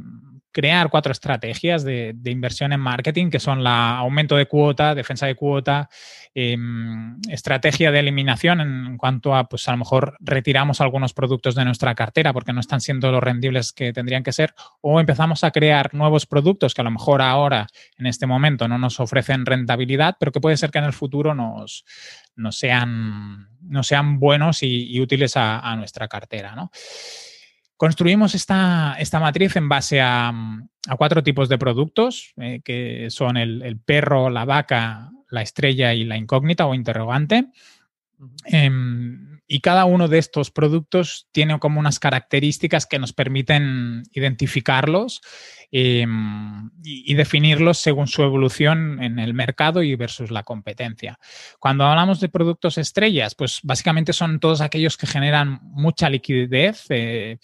crear 0.56 0.88
cuatro 0.88 1.12
estrategias 1.12 1.84
de, 1.84 2.16
inversión 2.24 2.72
en 2.72 2.80
marketing, 2.80 3.28
que 3.28 3.40
son 3.40 3.62
la 3.62 3.98
aumento 3.98 4.36
de 4.36 4.46
cuota, 4.46 4.94
defensa 4.94 5.26
de 5.26 5.34
cuota, 5.34 5.90
em, 6.34 7.20
estrategia 7.28 7.92
de 7.92 7.98
eliminación 7.98 8.62
en 8.62 8.96
cuanto 8.96 9.34
a, 9.34 9.50
pues 9.50 9.68
a 9.68 9.72
lo 9.72 9.76
mejor 9.76 10.16
retiramos 10.18 10.80
algunos 10.80 11.12
productos 11.12 11.56
de 11.56 11.66
nuestra 11.66 11.94
cartera 11.94 12.32
porque 12.32 12.54
no 12.54 12.60
están 12.60 12.80
siendo 12.80 13.12
los 13.12 13.22
rendibles 13.22 13.74
que 13.74 13.92
tendrían 13.92 14.22
que 14.22 14.32
ser, 14.32 14.54
o 14.80 14.98
empezamos 14.98 15.44
a 15.44 15.50
crear 15.50 15.92
nuevos 15.92 16.24
productos 16.24 16.72
que 16.72 16.80
a 16.80 16.84
lo 16.84 16.90
mejor 16.90 17.20
ahora, 17.20 17.66
en 17.98 18.06
este 18.06 18.24
momento, 18.24 18.66
no 18.66 18.78
nos 18.78 18.98
ofrecen 18.98 19.44
rentabilidad, 19.44 20.16
pero 20.18 20.32
que 20.32 20.40
puede 20.40 20.56
ser 20.56 20.70
que 20.70 20.78
en 20.78 20.84
el 20.84 20.94
futuro 20.94 21.34
nos, 21.34 21.84
sean, 22.52 23.50
no 23.60 23.82
sean 23.82 24.18
buenos 24.18 24.62
y, 24.62 24.98
útiles 25.02 25.36
a, 25.36 25.58
a 25.58 25.76
nuestra 25.76 26.08
cartera, 26.08 26.56
¿no? 26.56 26.70
Construimos 27.76 28.34
esta, 28.34 28.96
esta, 28.98 29.20
matriz 29.20 29.54
en 29.56 29.68
base 29.68 30.00
a, 30.00 30.32
cuatro 30.96 31.22
tipos 31.22 31.48
de 31.48 31.58
productos, 31.58 32.32
eh, 32.38 32.60
que 32.64 33.08
son 33.10 33.36
el, 33.36 33.78
perro, 33.84 34.30
la 34.30 34.44
vaca, 34.44 35.10
la 35.30 35.42
estrella 35.42 35.92
y 35.92 36.04
la 36.04 36.16
incógnita 36.16 36.66
o 36.66 36.74
interrogante. 36.74 37.48
Y 39.46 39.60
cada 39.60 39.84
uno 39.84 40.08
de 40.08 40.18
estos 40.18 40.50
productos 40.50 41.28
tiene 41.32 41.58
como 41.58 41.78
unas 41.78 41.98
características 41.98 42.86
que 42.86 42.98
nos 42.98 43.12
permiten 43.12 44.02
identificarlos 44.12 45.20
em, 45.70 46.70
y, 46.82 47.14
definirlos 47.14 47.78
según 47.78 48.08
su 48.08 48.22
evolución 48.22 49.02
en 49.02 49.18
el 49.18 49.34
mercado 49.34 49.82
y 49.82 49.94
versus 49.94 50.30
la 50.30 50.42
competencia. 50.42 51.18
Cuando 51.58 51.84
hablamos 51.84 52.20
de 52.20 52.28
productos 52.28 52.78
estrellas, 52.78 53.34
pues 53.34 53.60
básicamente 53.62 54.12
son 54.12 54.40
todos 54.40 54.60
aquellos 54.60 54.96
que 54.96 55.06
generan 55.06 55.60
mucha 55.62 56.10
liquidez. 56.10 56.86
Eh, 56.88 57.38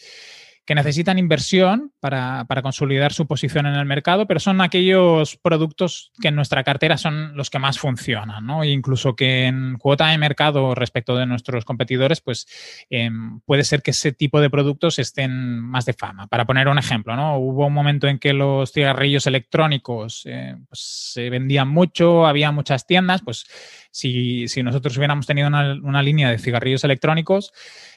que 0.73 0.77
necesitan 0.77 1.19
inversión 1.19 1.93
para, 2.01 2.47
consolidar 2.63 3.13
su 3.13 3.27
posición 3.27 3.67
en 3.67 3.75
el 3.75 3.85
mercado, 3.85 4.27
pero 4.27 4.41
son 4.41 4.63
aquellos 4.63 5.37
productos 5.37 6.13
que 6.19 6.29
en 6.29 6.35
nuestra 6.35 6.65
cartera 6.65 6.97
son 6.97 7.37
los 7.37 7.51
que 7.51 7.59
más 7.59 7.79
funcionan, 7.79 8.47
¿no? 8.47 8.63
E 8.63 8.71
incluso 8.71 9.15
que 9.15 9.45
en 9.49 9.77
cuota 9.77 10.07
de 10.07 10.17
mercado 10.17 10.75
respecto 10.75 11.15
de 11.15 11.27
nuestros 11.27 11.67
competidores, 11.67 12.23
pues 12.23 12.47
em, 12.89 13.41
puede 13.41 13.65
ser 13.65 13.83
que 13.83 13.91
ese 13.91 14.13
tipo 14.13 14.41
de 14.41 14.49
productos 14.49 14.99
estén 14.99 15.61
más 15.61 15.85
de 15.85 15.93
fama. 15.93 16.27
Para 16.27 16.47
poner 16.47 16.69
un 16.69 16.79
ejemplo, 16.79 17.17
¿no? 17.17 17.37
Hubo 17.37 17.67
un 17.67 17.75
momento 17.75 18.09
en 18.09 18.19
que 18.19 18.33
los 18.33 18.73
cigarrillos 18.73 19.27
electrónicos 19.27 20.23
eh, 20.25 20.57
pues, 20.71 20.81
se 20.81 21.29
vendían 21.29 21.69
mucho, 21.69 22.25
había 22.27 22.51
muchas 22.51 22.87
tiendas, 22.87 23.21
pues 23.21 23.45
si, 23.91 24.47
nosotros 24.63 24.97
hubiéramos 24.97 25.27
tenido 25.27 25.49
una 25.49 26.03
línea 26.03 26.31
de 26.31 26.39
cigarrillos 26.39 26.83
electrónicos, 26.85 27.53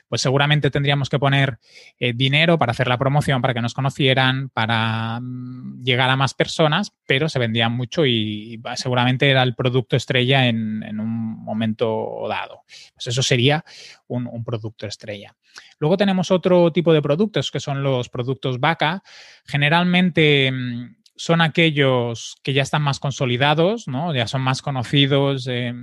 pues 0.08 0.22
seguramente 0.22 0.72
tendríamos 0.72 1.10
que 1.10 1.20
poner 1.20 1.60
eh, 2.00 2.14
dinero 2.14 2.58
para 2.58 2.72
hacer 2.72 2.88
la 2.88 2.98
promoción, 2.98 3.42
para 3.42 3.54
que 3.54 3.62
nos 3.62 3.74
conocieran, 3.74 4.50
para 4.50 5.20
mm, 5.20 5.84
llegar 5.84 6.10
a 6.10 6.16
más 6.16 6.34
personas, 6.34 6.94
pero 7.08 7.30
se 7.30 7.40
vendía 7.40 7.70
mucho 7.70 8.06
y, 8.06 8.62
seguramente 8.76 9.30
era 9.30 9.44
el 9.44 9.56
producto 9.56 9.96
estrella 9.96 10.48
en, 10.48 11.00
un 11.00 11.44
momento 11.44 12.26
dado. 12.28 12.62
Pues 12.94 13.08
eso 13.08 13.24
sería 13.24 13.64
un, 14.08 14.44
producto 14.44 14.86
estrella. 14.86 15.36
Luego 15.80 15.98
tenemos 15.98 16.32
otro 16.32 16.72
tipo 16.72 16.94
de 16.94 17.02
productos 17.02 17.52
que 17.52 17.60
son 17.60 17.84
los 17.84 18.10
productos 18.10 18.60
vaca. 18.60 19.02
Generalmente 19.46 20.52
mm, 20.52 20.96
son 21.16 21.42
aquellos 21.42 22.36
que 22.44 22.54
ya 22.54 22.62
están 22.62 22.82
más 22.82 23.00
consolidados, 23.00 23.88
¿no? 23.88 24.14
ya 24.14 24.28
son 24.28 24.42
más 24.42 24.62
conocidos, 24.62 25.48
eh, 25.50 25.74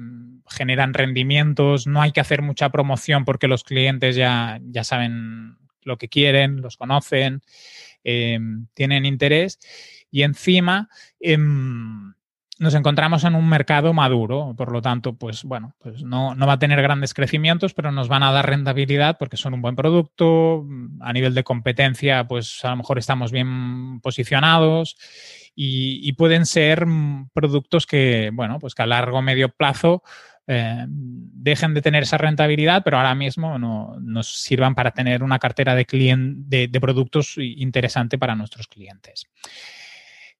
generan 0.48 0.94
rendimientos, 0.94 1.86
no 1.86 2.02
hay 2.02 2.12
que 2.12 2.20
hacer 2.20 2.42
mucha 2.42 2.70
promoción 2.70 3.24
porque 3.24 3.48
los 3.48 3.64
clientes 3.64 4.16
ya, 4.16 4.60
ya 4.62 4.84
saben 4.84 5.56
lo 5.82 5.96
que 5.96 6.08
quieren, 6.08 6.60
los 6.60 6.76
conocen, 6.76 7.40
eh, 8.04 8.38
tienen 8.74 9.06
interés 9.06 9.58
y 10.10 10.22
encima 10.22 10.88
em, 11.18 12.14
nos 12.58 12.74
encontramos 12.74 13.24
en 13.24 13.34
un 13.34 13.48
mercado 13.48 13.92
maduro, 13.92 14.54
por 14.56 14.72
lo 14.72 14.82
tanto, 14.82 15.14
pues 15.14 15.42
bueno, 15.42 15.74
pues 15.78 16.02
no, 16.02 16.34
no, 16.34 16.46
va 16.46 16.54
a 16.54 16.58
tener 16.58 16.80
grandes 16.82 17.14
crecimientos, 17.14 17.74
pero 17.74 17.90
nos 17.92 18.08
van 18.08 18.22
a 18.22 18.30
dar 18.30 18.48
rentabilidad 18.48 19.16
porque 19.18 19.36
son 19.36 19.54
un 19.54 19.62
buen 19.62 19.74
producto, 19.74 20.64
a 21.00 21.12
nivel 21.12 21.34
de 21.34 21.44
competencia, 21.44 22.24
pues 22.24 22.64
a 22.64 22.70
lo 22.70 22.76
mejor 22.76 22.98
estamos 22.98 23.32
bien 23.32 24.00
posicionados 24.00 24.96
y, 25.54 26.12
pueden 26.12 26.46
ser 26.46 26.86
productos 27.32 27.86
que, 27.86 28.30
bueno, 28.32 28.58
pues 28.58 28.74
que 28.74 28.82
a 28.82 28.86
largo 28.86 29.18
o 29.18 29.22
medio 29.22 29.48
plazo 29.48 30.02
eh, 30.46 30.84
dejen 30.88 31.74
de 31.74 31.82
tener 31.82 32.04
esa 32.04 32.18
rentabilidad, 32.18 32.82
pero 32.84 32.98
ahora 32.98 33.14
mismo 33.14 33.58
no, 33.58 33.96
nos 34.00 34.40
sirvan 34.40 34.74
para 34.74 34.92
tener 34.92 35.22
una 35.22 35.38
cartera 35.38 35.74
de, 35.74 35.86
de, 35.90 36.68
de 36.68 36.80
productos 36.80 37.36
interesante 37.38 38.18
para 38.18 38.34
nuestros 38.34 38.68
clientes. 38.68 39.26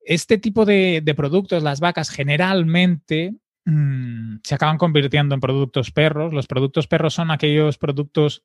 Este 0.05 0.39
tipo 0.39 0.65
de, 0.65 1.03
productos, 1.17 1.63
las 1.63 1.81
vacas, 1.81 2.11
generalmente 2.11 3.35
mm, 3.65 4.37
se 4.43 4.55
acaban 4.55 4.79
convirtiendo 4.79 5.35
en 5.35 5.41
productos 5.41 5.91
perros. 5.91 6.33
Los 6.33 6.47
productos 6.47 6.87
perros 6.87 7.15
son 7.15 7.31
aquellos 7.31 7.79
productos 7.79 8.45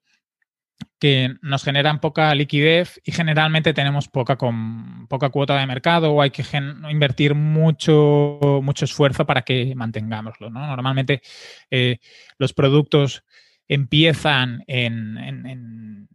que 1.00 1.36
nos 1.42 1.64
generan 1.64 2.00
poca 2.00 2.34
liquidez 2.36 3.02
y 3.04 3.12
generalmente 3.12 3.74
tenemos 3.74 4.08
poca, 4.08 4.36
con, 4.36 5.08
poca 5.08 5.30
cuota 5.30 5.58
de 5.58 5.66
mercado 5.66 6.12
o 6.12 6.22
hay 6.22 6.30
que 6.30 6.44
invertir 6.90 7.34
mucho, 7.36 8.40
mucho 8.62 8.86
esfuerzo 8.86 9.26
para 9.26 9.42
que 9.42 9.74
mantengámoslo. 9.76 10.50
Normalmente 10.50 11.22
eh, 11.72 11.98
los 12.38 12.54
productos 12.54 13.24
empiezan 13.68 14.64
en, 14.68 16.08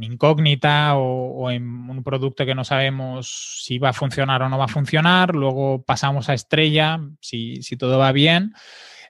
incógnita 0.00 0.96
o, 0.96 1.50
en 1.50 1.64
un 1.90 2.02
producto 2.02 2.44
que 2.46 2.54
no 2.54 2.64
sabemos 2.64 3.62
si 3.62 3.78
va 3.78 3.90
a 3.90 3.92
funcionar 3.92 4.42
o 4.42 4.48
no 4.48 4.58
va 4.58 4.64
a 4.64 4.68
funcionar, 4.68 5.34
luego 5.34 5.82
pasamos 5.82 6.28
a 6.28 6.34
estrella 6.34 7.00
si, 7.20 7.60
todo 7.78 7.98
va 7.98 8.12
bien. 8.12 8.52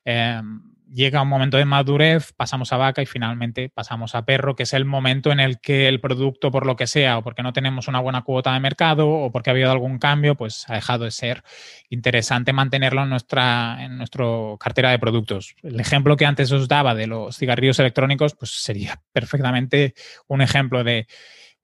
Em, 0.05 0.74
llega 0.95 1.23
un 1.23 1.29
momento 1.29 1.57
de 1.57 1.65
madurez, 1.65 2.33
pasamos 2.33 2.73
a 2.73 2.77
vaca 2.77 3.03
y 3.03 3.07
finalmente 3.07 3.69
pasamos 3.69 4.15
a 4.15 4.25
perro, 4.25 4.55
que 4.55 4.63
es 4.63 4.73
el 4.73 4.85
momento 4.85 5.33
en 5.33 5.41
el 5.41 5.61
que 5.61 5.89
el 5.89 6.01
producto, 6.01 6.53
por 6.53 6.67
lo 6.67 6.77
que 6.77 6.87
sea, 6.87 7.19
o 7.19 7.23
porque 7.23 7.43
no 7.43 7.53
tenemos 7.53 7.89
una 7.89 8.01
buena 8.01 8.23
cuota 8.23 8.55
de 8.55 8.61
mercado 8.61 9.09
o 9.09 9.33
porque 9.33 9.51
ha 9.51 9.53
habido 9.53 9.73
algún 9.73 9.99
cambio, 9.99 10.37
pues 10.37 10.65
ha 10.69 10.75
dejado 10.75 11.05
de 11.05 11.11
ser 11.11 11.43
interesante 11.91 12.53
mantenerlo 12.53 13.03
en 13.03 13.11
nuestra 13.11 13.79
en 13.81 13.99
cartera 14.59 14.91
de 14.91 14.99
productos. 14.99 15.57
El 15.63 15.81
ejemplo 15.81 16.17
que 16.17 16.27
antes 16.27 16.53
os 16.53 16.69
daba 16.69 16.95
de 16.95 17.09
los 17.09 17.37
cigarrillos 17.37 17.79
electrónicos, 17.81 18.35
pues 18.35 18.53
sería 18.53 19.03
perfectamente 19.13 19.95
un 20.29 20.43
ejemplo 20.43 20.85
de 20.85 21.09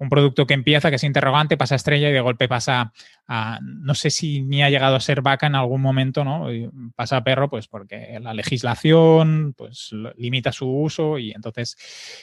un 0.00 0.08
producto 0.08 0.46
que 0.46 0.54
empieza, 0.54 0.88
que 0.88 0.96
es 0.96 1.04
interrogante, 1.04 1.58
pasa 1.58 1.74
a 1.74 1.76
estrella 1.76 2.08
y 2.08 2.12
de 2.12 2.20
golpe 2.20 2.48
pasa 2.48 2.92
a, 3.28 3.60
no 3.62 3.94
sé 3.94 4.08
si 4.08 4.40
ni 4.40 4.62
ha 4.62 4.70
llegado 4.70 4.96
a 4.96 5.00
ser 5.00 5.20
vaca 5.20 5.46
en 5.46 5.54
algún 5.54 5.82
momento, 5.82 6.24
¿no? 6.24 6.46
pasa 6.96 7.18
a 7.18 7.24
perro, 7.24 7.50
pues 7.50 7.68
porque 7.68 8.18
la 8.20 8.32
legislación 8.32 9.54
pues 9.56 9.90
limita 10.16 10.52
su 10.52 10.68
uso 10.68 11.18
y 11.18 11.32
entonces 11.32 11.76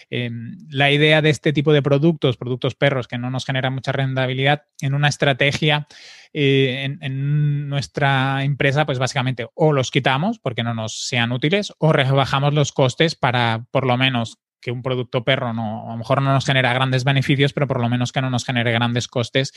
em, 0.10 0.57
la 0.69 0.91
idea 0.91 1.22
de 1.22 1.29
este 1.29 1.53
tipo 1.53 1.72
de 1.72 1.84
productos, 1.84 2.36
productos 2.36 2.74
perros 2.74 3.07
que 3.07 3.19
no 3.19 3.29
nos 3.29 3.46
generan 3.46 3.75
mucha 3.75 3.91
rentabilidad, 3.91 4.63
en 4.81 4.96
una 4.96 5.07
estrategia 5.07 5.88
eh, 6.34 6.84
en, 6.84 6.98
en, 7.01 7.69
nuestra 7.69 8.43
empresa, 8.43 8.88
pues 8.88 8.98
básicamente 8.98 9.48
o 9.53 9.72
los 9.72 9.91
quitamos 9.91 10.39
porque 10.39 10.63
no 10.63 10.74
nos 10.74 11.07
sean 11.07 11.31
útiles 11.31 11.74
o 11.77 11.93
rebajamos 11.93 12.55
los 12.55 12.72
costes 12.72 13.15
para 13.15 13.65
por 13.69 13.86
lo 13.86 13.98
menos 13.98 14.39
que 14.60 14.72
un 14.72 14.82
producto 14.82 15.24
perro 15.24 15.54
no, 15.54 15.88
a 15.88 15.92
lo 15.92 15.98
mejor 15.98 16.22
no 16.22 16.34
nos 16.34 16.46
genera 16.46 16.74
grandes 16.74 17.04
beneficios, 17.04 17.54
pero 17.54 17.68
por 17.68 17.80
lo 17.80 17.90
menos 17.90 18.12
que 18.12 18.22
no 18.22 18.30
nos 18.30 18.46
genere 18.46 18.72
grandes 18.72 19.08
costes 19.08 19.54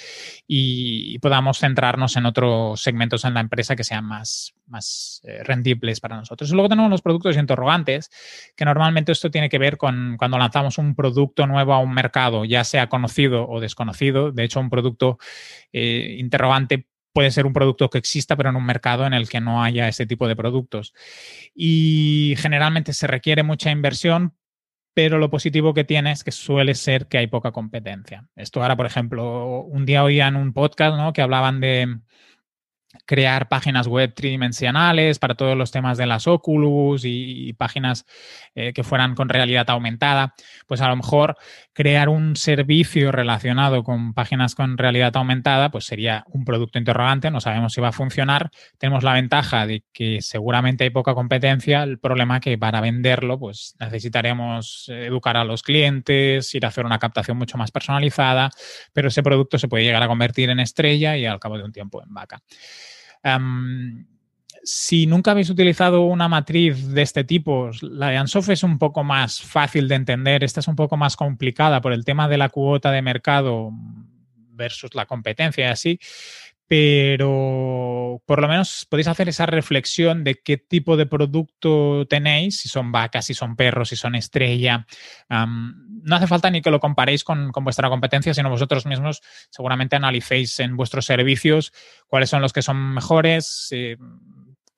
y, 0.46 1.18
podamos 1.20 1.58
centrarnos 1.58 2.16
en 2.16 2.24
otros 2.24 2.80
segmentos 2.80 3.24
en 3.24 3.34
la 3.34 3.40
empresa 3.40 3.76
que 3.76 3.84
sean 3.84 4.06
más, 4.06 4.54
más 4.66 5.20
eh, 5.24 5.42
rendibles 5.44 6.00
para 6.00 6.16
nosotros. 6.16 6.50
Y 6.50 6.54
luego 6.54 6.68
tenemos 6.68 6.90
los 6.90 7.02
productos 7.02 7.36
interrogantes, 7.36 8.10
que 8.56 8.64
normalmente 8.64 9.12
esto 9.12 9.30
tiene 9.30 9.50
que 9.50 9.58
ver 9.58 9.76
con 9.76 10.16
cuando 10.16 10.38
lanzamos 10.38 10.78
un 10.78 10.94
producto 10.94 11.46
nuevo 11.46 11.74
a 11.74 11.78
un 11.78 11.92
mercado, 11.92 12.46
ya 12.46 12.64
sea 12.64 12.88
conocido 12.88 13.46
o 13.48 13.60
desconocido. 13.60 14.32
De 14.32 14.44
hecho, 14.44 14.60
un 14.60 14.70
producto 14.70 15.18
eh, 15.72 16.16
interrogante 16.18 16.86
puede 17.12 17.30
ser 17.30 17.46
un 17.46 17.52
producto 17.52 17.90
que 17.90 17.98
exista, 17.98 18.36
pero 18.36 18.50
en 18.50 18.56
un 18.56 18.64
mercado 18.64 19.06
en 19.06 19.14
el 19.14 19.28
que 19.28 19.40
no 19.40 19.62
haya 19.62 19.88
ese 19.88 20.06
tipo 20.06 20.28
de 20.28 20.36
productos. 20.36 20.94
Y 21.54 22.34
generalmente 22.38 22.92
se 22.92 23.06
requiere 23.06 23.42
mucha 23.42 23.70
inversión 23.70 24.34
pero 25.02 25.16
lo 25.16 25.30
positivo 25.30 25.72
que 25.72 25.84
tiene 25.84 26.12
es 26.12 26.22
que 26.22 26.30
suele 26.30 26.74
ser 26.74 27.06
que 27.06 27.16
hay 27.16 27.26
poca 27.26 27.52
competencia. 27.52 28.26
Esto 28.36 28.60
ahora, 28.60 28.76
por 28.76 28.84
ejemplo, 28.84 29.62
un 29.62 29.86
día 29.86 30.04
oía 30.04 30.28
en 30.28 30.36
un 30.36 30.52
podcast 30.52 30.98
¿no? 30.98 31.14
que 31.14 31.22
hablaban 31.22 31.58
de, 31.58 32.00
crear 33.06 33.48
páginas 33.48 33.86
web 33.86 34.14
tridimensionales 34.14 35.18
para 35.18 35.34
todos 35.34 35.56
los 35.56 35.70
temas 35.70 35.96
de 35.98 36.06
las 36.06 36.26
Oculus 36.26 37.02
y, 37.04 37.52
páginas 37.54 38.06
eh, 38.54 38.72
que 38.72 38.84
fueran 38.84 39.14
con 39.14 39.28
realidad 39.28 39.68
aumentada, 39.70 40.34
pues 40.66 40.80
a 40.80 40.88
lo 40.88 40.96
mejor 40.96 41.36
crear 41.72 42.08
un 42.08 42.36
servicio 42.36 43.12
relacionado 43.12 43.84
con 43.84 44.14
páginas 44.14 44.54
con 44.54 44.78
realidad 44.78 45.16
aumentada, 45.16 45.70
pues 45.70 45.84
sería 45.84 46.24
un 46.28 46.44
producto 46.44 46.78
interrogante, 46.78 47.30
no 47.30 47.40
sabemos 47.40 47.72
si 47.72 47.80
va 47.80 47.88
a 47.88 47.92
funcionar. 47.92 48.50
Tenemos 48.78 49.04
la 49.04 49.12
ventaja 49.12 49.66
de 49.66 49.84
que 49.92 50.20
seguramente 50.20 50.84
hay 50.84 50.90
poca 50.90 51.14
competencia, 51.14 51.82
el 51.82 51.98
problema 51.98 52.40
que 52.40 52.58
para 52.58 52.80
venderlo, 52.80 53.38
pues 53.38 53.76
necesitaremos 53.78 54.86
educar 54.88 55.36
a 55.36 55.44
los 55.44 55.62
clientes, 55.62 56.54
ir 56.54 56.64
a 56.64 56.68
hacer 56.68 56.86
una 56.86 56.98
captación 56.98 57.36
mucho 57.36 57.58
más 57.58 57.70
personalizada, 57.70 58.50
pero 58.92 59.08
ese 59.08 59.22
producto 59.22 59.58
se 59.58 59.68
puede 59.68 59.84
llegar 59.84 60.02
a 60.02 60.08
convertir 60.08 60.50
en 60.50 60.60
estrella 60.60 61.16
y 61.16 61.26
al 61.26 61.40
cabo 61.40 61.58
de 61.58 61.64
un 61.64 61.72
tiempo 61.72 62.02
en 62.02 62.12
vaca 62.12 62.42
si 64.62 65.06
nunca 65.06 65.30
habéis 65.30 65.50
utilizado 65.50 66.02
una 66.02 66.28
matriz 66.28 66.88
de 66.88 67.02
este 67.02 67.24
tipo, 67.24 67.70
la 67.82 68.08
de 68.08 68.16
Ansoff 68.16 68.50
es 68.50 68.62
un 68.62 68.78
poco 68.78 69.04
más 69.04 69.40
fácil 69.40 69.88
de 69.88 69.94
entender, 69.94 70.44
esta 70.44 70.60
es 70.60 70.68
un 70.68 70.76
poco 70.76 70.96
más 70.96 71.16
complicada 71.16 71.80
por 71.80 71.92
el 71.92 72.04
tema 72.04 72.28
de 72.28 72.38
la 72.38 72.48
cuota 72.48 72.90
de 72.90 73.02
mercado 73.02 73.70
versus 74.52 74.94
la 74.94 75.06
competencia 75.06 75.66
y 75.66 75.70
así, 75.70 76.00
pero 76.70 78.22
por 78.26 78.40
lo 78.40 78.46
menos 78.46 78.86
podéis 78.88 79.08
hacer 79.08 79.28
esa 79.28 79.44
reflexión 79.44 80.22
de 80.22 80.40
qué 80.40 80.56
tipo 80.56 80.96
de 80.96 81.04
producto 81.04 82.06
tenéis, 82.06 82.60
si 82.60 82.68
son 82.68 82.92
vacas, 82.92 83.26
si 83.26 83.34
son 83.34 83.56
perros, 83.56 83.88
si 83.88 83.96
son 83.96 84.14
estrella. 84.14 84.86
no 85.28 86.14
hace 86.16 86.28
falta 86.28 86.48
ni 86.48 86.62
que 86.62 86.70
lo 86.70 86.78
comparéis 86.78 87.24
con, 87.24 87.50
vuestra 87.50 87.88
competencia, 87.88 88.34
sino 88.34 88.50
vosotros 88.50 88.86
mismos 88.86 89.20
seguramente 89.50 89.96
analicéis 89.96 90.60
en 90.60 90.76
vuestros 90.76 91.06
servicios 91.06 91.72
cuáles 92.06 92.30
son 92.30 92.40
los 92.40 92.52
que 92.52 92.62
son 92.62 92.94
mejores. 92.94 93.66
Eh, 93.72 93.96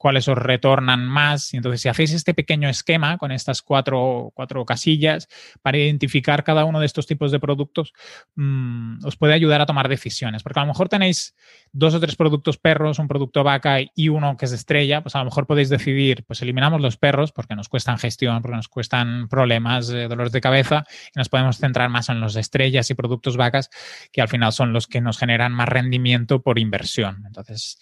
cuáles 0.03 0.27
os 0.27 0.37
retornan 0.37 1.07
más. 1.07 1.55
Y 1.55 1.59
entonces, 1.59 1.81
si 1.81 1.89
hacéis 1.89 2.13
este 2.13 2.35
pequeño 2.35 2.69
esquema 2.69 3.19
con 3.19 3.31
estas 3.31 3.63
cuatro, 3.63 4.33
cuatro 4.35 4.65
casillas 4.67 5.29
para 5.63 5.79
identificar 5.79 6.43
cada 6.43 6.65
uno 6.65 6.81
de 6.81 6.87
estos 6.87 7.07
tipos 7.07 7.31
de 7.31 7.39
productos, 7.39 7.93
mm, 8.35 9.05
os 9.05 9.17
puede 9.17 9.33
ayudar 9.33 9.61
a 9.61 9.67
tomar 9.67 9.89
decisiones. 9.89 10.43
Porque 10.43 10.59
a 10.59 10.65
lo 10.65 10.67
mejor 10.67 10.89
tenéis 10.89 11.37
dos 11.71 11.95
o 11.95 12.01
tres 12.01 12.17
productos 12.17 12.59
perros, 12.59 12.99
un 12.99 13.07
producto 13.07 13.45
vaca 13.45 13.79
y 13.95 14.09
uno 14.09 14.37
que 14.37 14.47
es 14.47 14.53
estrella, 14.53 15.05
pues 15.05 15.15
a 15.15 15.21
lo 15.21 15.27
mejor 15.27 15.47
podéis 15.47 15.69
decidir, 15.69 16.25
pues 16.27 16.43
eliminamos 16.43 16.81
los 16.81 16.97
perros 16.97 17.31
porque 17.31 17.55
nos 17.55 17.69
cuestan 17.69 17.97
gestión, 17.97 18.43
porque 18.43 18.57
nos 18.57 18.69
cuestan 18.69 19.29
problemas, 19.29 19.87
dolores 19.87 20.33
de 20.33 20.41
cabeza, 20.41 20.85
y 21.15 21.19
nos 21.19 21.29
podemos 21.29 21.59
centrar 21.59 21.91
más 21.91 22.09
en 22.09 22.21
los 22.21 22.35
estrellas 22.35 22.91
y 22.91 22.95
productos 22.95 23.37
vacas, 23.37 23.71
que 24.11 24.21
al 24.21 24.29
final 24.29 24.53
son 24.53 24.73
los 24.73 24.89
que 24.89 25.01
nos 25.01 25.17
generan 25.17 25.53
más 25.53 25.69
rendimiento 25.69 26.43
por 26.43 26.59
inversión. 26.59 27.23
Entonces, 27.25 27.79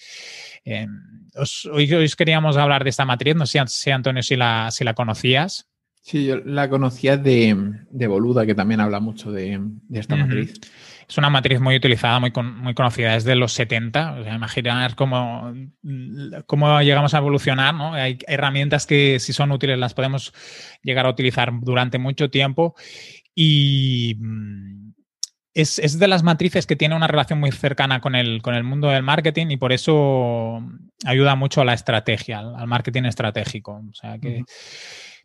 eh, 0.67 0.87
hoy, 1.73 1.95
hoy, 1.95 2.10
queríamos 2.17 2.57
hablar 2.57 2.85
de 2.85 2.91
esta 2.91 3.05
matriz, 3.05 3.35
no 3.35 3.47
sé, 3.47 3.93
Antonio, 3.93 4.23
si 4.23 4.37
la, 4.37 4.71
si 4.71 4.85
la 4.85 4.95
conocías. 4.95 5.67
Sí, 6.03 6.25
yo 6.25 6.39
la 6.39 6.69
conocía 6.71 7.17
de, 7.17 7.55
Boluda, 7.91 8.47
que 8.47 8.55
también 8.55 8.81
habla 8.81 9.01
mucho 9.01 9.31
de, 9.31 9.61
esta 9.93 10.17
matriz. 10.17 10.55
Es 11.07 11.19
una 11.19 11.29
matriz 11.29 11.61
muy 11.61 11.77
utilizada, 11.77 12.21
muy, 12.21 12.33
muy 12.33 12.73
conocida 12.73 13.15
desde 13.15 13.35
los 13.35 13.53
70. 13.53 14.13
O 14.13 14.25
sea, 14.25 14.35
imaginar 14.35 14.95
cómo, 14.95 15.53
cómo 16.47 16.81
llegamos 16.81 17.15
a 17.15 17.19
evolucionar. 17.19 17.75
¿no? 17.75 17.95
Hay 17.95 18.19
herramientas 18.27 18.87
que, 18.87 19.19
si 19.19 19.33
son 19.33 19.53
útiles, 19.53 19.79
las 19.79 19.93
podemos 19.93 20.33
llegar 20.83 21.07
a 21.07 21.11
utilizar 21.11 21.51
durante 21.61 21.99
mucho 21.99 22.31
tiempo. 22.31 22.77
Y 23.35 24.17
es, 25.55 25.99
de 25.99 26.09
las 26.09 26.23
matrices 26.23 26.67
que 26.67 26.77
tiene 26.77 26.95
una 26.95 27.07
relación 27.07 27.41
muy 27.41 27.51
cercana 27.53 28.01
con 28.01 28.15
el, 28.15 28.43
con 28.43 28.55
el 28.55 28.65
mundo 28.65 28.89
del 28.89 29.03
marketing 29.03 29.49
y 29.51 29.57
por 29.57 29.73
eso 29.73 30.63
ayuda 31.05 31.35
mucho 31.35 31.61
a 31.61 31.65
la 31.65 31.75
estrategia, 31.75 32.39
al, 32.39 32.67
marketing 32.67 33.05
estratégico. 33.05 33.83
O 33.91 33.95
sea 33.95 34.19
que 34.19 34.45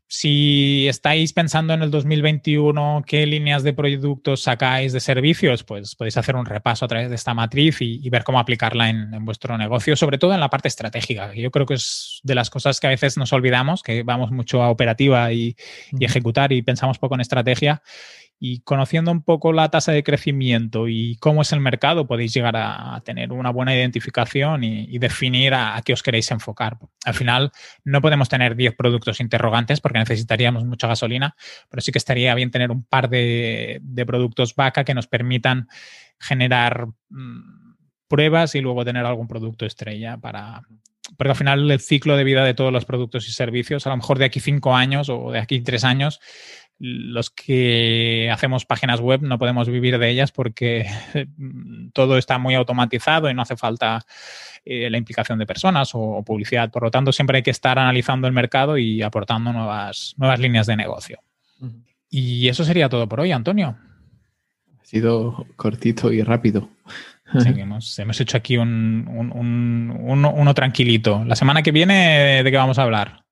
si 0.07 0.88
estáis 0.88 1.33
pensando 1.33 1.73
en 1.73 1.81
el 1.81 1.89
2021 1.89 3.03
qué 3.07 3.25
líneas 3.25 3.63
de 3.63 3.73
productos 3.73 4.43
sacáis 4.43 4.93
de 4.93 4.99
servicios, 4.99 5.63
pues 5.63 5.95
podéis 5.95 6.17
hacer 6.17 6.35
un 6.35 6.45
repaso 6.45 6.85
a 6.85 6.88
través 6.88 7.09
de 7.09 7.15
esta 7.15 7.33
matriz 7.33 7.77
y, 7.81 8.07
ver 8.09 8.23
cómo 8.23 8.39
aplicarla 8.39 8.89
en, 8.89 9.25
vuestro 9.25 9.57
negocio, 9.57 9.95
sobre 9.95 10.17
todo 10.17 10.33
en 10.33 10.39
la 10.39 10.49
parte 10.49 10.67
estratégica. 10.67 11.33
Yo 11.33 11.51
creo 11.51 11.65
que 11.65 11.73
es 11.75 12.19
de 12.23 12.35
las 12.35 12.49
cosas 12.49 12.79
que 12.79 12.88
a 12.88 12.91
veces 12.91 13.17
nos 13.17 13.33
olvidamos, 13.33 13.81
que 13.83 14.03
vamos 14.03 14.31
mucho 14.31 14.61
a 14.61 14.69
operativa 14.69 15.33
y, 15.33 15.55
y 15.91 16.05
ejecutar 16.05 16.51
y 16.51 16.61
pensamos 16.61 16.99
poco 16.99 17.15
en 17.15 17.21
estrategia 17.21 17.81
y 18.39 18.60
conociendo 18.60 19.12
un 19.12 19.24
poco 19.24 19.54
la 19.54 19.69
tasa 19.69 19.91
de 19.91 20.04
crecimiento 20.04 20.88
y 20.88 21.15
cómo 21.17 21.41
es 21.41 21.54
el 21.54 21.62
mercado, 21.62 22.06
podéis 22.06 22.34
llegar 22.34 22.56
a, 22.58 23.02
tener 23.06 23.32
una 23.32 23.50
buena 23.50 23.74
identificación 23.74 24.63
y, 24.63 24.98
definir 25.00 25.54
a, 25.54 25.82
qué 25.86 25.93
os 25.93 26.04
queréis 26.04 26.30
enfocar. 26.32 26.78
Al 27.06 27.13
final, 27.13 27.52
no 27.84 28.02
podemos 28.02 28.28
tener 28.28 28.56
10 28.56 28.76
productos 28.76 29.19
interrogantes 29.19 29.80
porque 29.80 30.00
necesitaríamos 30.00 30.65
mucha 30.65 30.88
gasolina, 30.88 31.36
pero 31.69 31.82
sí 31.82 31.91
que 31.91 31.98
estaría 31.98 32.36
bien 32.36 32.52
tener 32.52 32.71
un 32.71 32.84
par 32.84 33.10
de, 33.10 33.82
productos 34.06 34.56
vaca 34.56 34.84
que 34.84 34.93
nos 34.93 35.08
permitan 35.08 35.67
generar 36.19 36.88
mm, 37.10 37.76
pruebas 38.08 38.56
y 38.56 38.62
luego 38.62 38.86
tener 38.86 39.06
algún 39.06 39.28
producto 39.28 39.65
estrella 39.65 40.17
para, 40.17 40.62
porque 41.17 41.32
al 41.32 41.38
final 41.38 41.71
el 41.71 41.80
ciclo 41.80 42.17
de 42.17 42.24
vida 42.24 42.43
de 42.43 42.54
todos 42.54 42.74
los 42.74 42.86
productos 42.86 43.28
y 43.28 43.32
servicios, 43.32 43.86
a 43.86 43.89
lo 43.89 43.98
mejor 43.98 44.17
de 44.17 44.26
aquí 44.26 44.39
cinco 44.39 44.76
años 44.76 45.10
o 45.10 45.32
de 45.32 45.39
aquí 45.39 45.62
tres 45.62 45.84
años, 45.84 46.19
los 46.77 47.29
que 47.29 48.29
hacemos 48.31 48.65
páginas 48.65 48.99
web 48.99 49.21
no 49.21 49.39
podemos 49.39 49.69
vivir 49.69 49.97
de 49.97 50.09
ellas 50.09 50.31
porque 50.31 50.85
todo 51.93 52.17
está 52.17 52.38
muy 52.38 52.55
automatizado 52.55 53.29
y 53.29 53.33
no 53.33 53.41
hace 53.41 53.55
falta 53.55 54.05
eh, 54.65 54.89
la 54.89 54.97
implicación 54.97 55.39
de 55.39 55.45
personas 55.45 55.91
o, 55.93 56.23
publicidad. 56.23 56.71
Por 56.71 56.83
lo 56.83 56.91
tanto, 56.91 57.11
siempre 57.11 57.38
hay 57.38 57.43
que 57.43 57.51
estar 57.51 57.79
analizando 57.79 58.27
el 58.27 58.33
mercado 58.33 58.77
y 58.77 59.01
aportando 59.01 59.53
nuevas, 59.53 60.15
nuevas 60.17 60.39
líneas 60.39 60.67
de 60.67 60.75
negocio. 60.75 61.19
Y 62.09 62.47
eso 62.47 62.63
sería 62.63 62.89
todo 62.89 63.07
por 63.07 63.19
hoy, 63.19 63.31
Antonio. 63.31 63.77
Ha 64.79 64.85
sido 64.85 65.45
cortito 65.55 66.11
y 66.11 66.21
rápido. 66.21 66.69
hemos, 67.57 67.99
hecho 67.99 68.38
aquí 68.38 68.57
un, 68.57 69.05
uno 69.07 70.53
tranquilito. 70.53 71.23
La 71.25 71.35
semana 71.35 71.63
que 71.63 71.71
viene, 71.71 72.43
¿de 72.43 72.51
qué 72.51 72.57
vamos 72.57 72.79
a 72.79 72.83
hablar? 72.83 73.24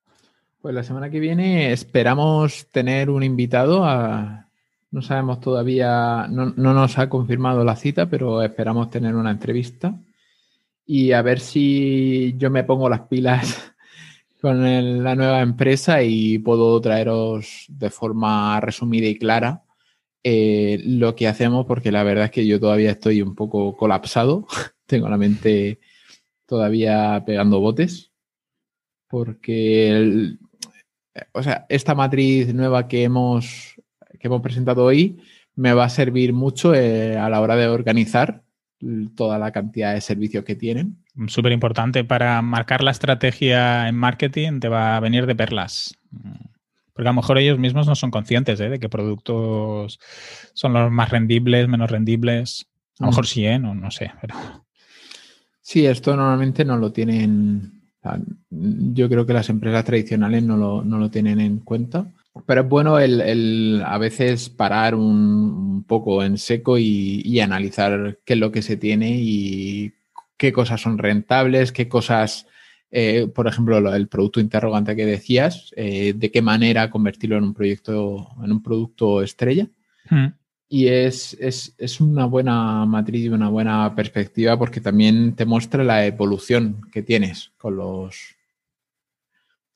Pues 0.63 0.73
la 0.73 0.83
semana 0.83 1.09
que 1.09 1.19
viene 1.19 1.73
esperamos 1.73 2.67
tener 2.71 3.09
un 3.09 3.21
invitado. 3.21 3.81
no 4.91 5.01
sabemos 5.01 5.41
todavía, 5.41 6.25
no, 6.29 6.53
nos 6.55 6.97
ha 6.97 7.09
confirmado 7.09 7.65
la 7.65 7.75
cita, 7.75 8.05
pero 8.05 8.41
esperamos 8.41 8.89
tener 8.89 9.13
una 9.13 9.31
entrevista 9.31 9.93
y 10.85 11.11
a 11.11 11.21
ver 11.21 11.41
si 11.41 12.33
yo 12.37 12.49
me 12.49 12.63
pongo 12.63 12.87
las 12.87 13.01
pilas 13.01 13.73
con 14.41 15.03
la 15.03 15.15
nueva 15.15 15.41
empresa 15.41 16.01
y 16.01 16.39
puedo 16.39 16.79
traeros 16.79 17.65
de 17.67 17.89
forma 17.89 18.57
resumida 18.61 19.07
y 19.07 19.17
clara 19.17 19.63
eh, 20.23 20.81
lo 20.85 21.13
que 21.13 21.27
hacemos, 21.27 21.65
porque 21.65 21.91
la 21.91 22.03
verdad 22.03 22.25
es 22.25 22.31
que 22.31 22.47
yo 22.47 22.57
todavía 22.57 22.91
estoy 22.91 23.21
un 23.21 23.35
poco 23.35 23.75
colapsado, 23.75 24.47
tengo 24.85 25.09
la 25.09 25.17
mente 25.17 25.81
todavía 26.45 27.21
pegando 27.25 27.59
botes, 27.59 28.13
porque 29.09 30.37
o 31.31 31.43
sea, 31.43 31.65
esta 31.69 31.95
matriz 31.95 32.53
nueva 32.53 32.87
que 32.87 33.03
hemos, 33.03 33.75
que 34.19 34.27
hemos 34.27 34.41
presentado 34.41 34.85
hoy 34.85 35.21
me 35.55 35.73
va 35.73 35.85
a 35.85 35.89
servir 35.89 36.33
mucho 36.33 36.73
eh, 36.73 37.17
a 37.17 37.29
la 37.29 37.41
hora 37.41 37.55
de 37.55 37.67
organizar 37.67 38.43
toda 39.15 39.37
la 39.39 39.51
cantidad 39.51 39.93
de 39.93 40.01
servicios 40.01 40.43
que 40.43 40.55
tienen. 40.55 40.97
Súper 41.27 41.51
importante 41.51 42.03
para 42.03 42.41
marcar 42.41 42.83
la 42.83 42.91
estrategia 42.91 43.87
en 43.87 43.95
marketing, 43.95 44.59
te 44.59 44.67
va 44.67 44.97
a 44.97 44.99
venir 44.99 45.25
de 45.25 45.35
perlas. 45.35 45.97
Porque 46.93 47.07
a 47.07 47.11
lo 47.11 47.21
mejor 47.21 47.37
ellos 47.37 47.59
mismos 47.59 47.87
no 47.87 47.95
son 47.95 48.11
conscientes 48.11 48.59
¿eh? 48.59 48.69
de 48.69 48.79
qué 48.79 48.89
productos 48.89 49.99
son 50.53 50.73
los 50.73 50.91
más 50.91 51.09
rendibles, 51.09 51.67
menos 51.67 51.89
rendibles. 51.89 52.67
A 52.99 53.05
lo 53.05 53.11
mejor 53.11 53.25
sí, 53.25 53.45
¿eh? 53.45 53.57
no, 53.57 53.73
no 53.73 53.89
sé. 53.89 54.11
Pero... 54.21 54.35
Sí, 55.61 55.85
esto 55.85 56.15
normalmente 56.15 56.65
no 56.65 56.77
lo 56.77 56.91
tienen. 56.91 57.82
Yo 58.49 59.09
creo 59.09 59.25
que 59.25 59.33
las 59.33 59.49
empresas 59.49 59.85
tradicionales 59.85 60.43
no 60.43 60.57
lo, 60.57 60.83
no 60.83 60.97
lo 60.97 61.09
tienen 61.09 61.39
en 61.39 61.59
cuenta. 61.59 62.05
Pero 62.45 62.61
es 62.61 62.69
bueno 62.69 62.99
el, 62.99 63.83
a 63.85 63.97
veces 63.97 64.49
parar 64.49 64.95
un, 64.95 65.83
poco 65.87 66.23
en 66.23 66.37
seco 66.37 66.77
y, 66.77 67.39
analizar 67.39 68.17
qué 68.25 68.33
es 68.33 68.39
lo 68.39 68.51
que 68.51 68.61
se 68.61 68.77
tiene 68.77 69.17
y 69.19 69.93
qué 70.37 70.51
cosas 70.51 70.81
son 70.81 70.97
rentables, 70.97 71.71
qué 71.71 71.87
cosas, 71.87 72.47
eh, 72.89 73.27
por 73.33 73.47
ejemplo, 73.47 73.93
el 73.93 74.07
producto 74.07 74.39
interrogante 74.39 74.95
que 74.95 75.05
decías, 75.05 75.71
eh, 75.75 76.13
de 76.15 76.31
qué 76.31 76.41
manera 76.41 76.89
convertirlo 76.89 77.37
en 77.37 77.43
un 77.43 77.53
proyecto, 77.53 78.29
en 78.43 78.51
un 78.51 78.63
producto 78.63 79.21
estrella. 79.21 79.67
Hmm. 80.09 80.27
Y 80.73 80.87
es, 80.87 81.37
es, 81.39 82.01
una 82.01 82.25
buena 82.25 82.83
matriz 82.87 83.25
y 83.25 83.29
una 83.29 83.47
buena 83.47 83.93
perspectiva 83.95 84.57
porque 84.57 84.81
también 84.81 85.35
te 85.35 85.45
muestra 85.45 85.83
la 85.83 86.03
evolución 86.03 86.89
que 86.91 87.03
tienes 87.03 87.51
con 87.59 87.75
los 87.75 88.35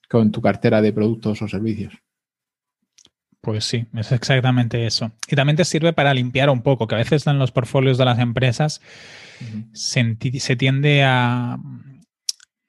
con 0.09 0.31
tu 0.31 0.41
cartera 0.41 0.81
de 0.81 0.91
productos 0.91 1.39
o 1.43 1.47
servicios. 1.47 1.93
Pues 3.41 3.65
sí, 3.65 3.85
es 3.93 4.11
exactamente 4.11 4.87
eso. 4.87 5.11
Y 5.27 5.35
también 5.35 5.55
te 5.55 5.65
sirve 5.65 5.93
para 5.93 6.15
limpiar 6.15 6.49
un 6.49 6.63
poco, 6.63 6.87
que 6.87 6.95
a 6.95 6.97
veces 6.97 7.27
en 7.27 7.37
los 7.37 7.51
portfolios 7.51 7.99
de 7.99 8.05
las 8.05 8.17
empresas 8.17 8.81
se, 9.73 10.17
se, 10.39 10.55
tiende 10.55 11.03
a, 11.03 11.59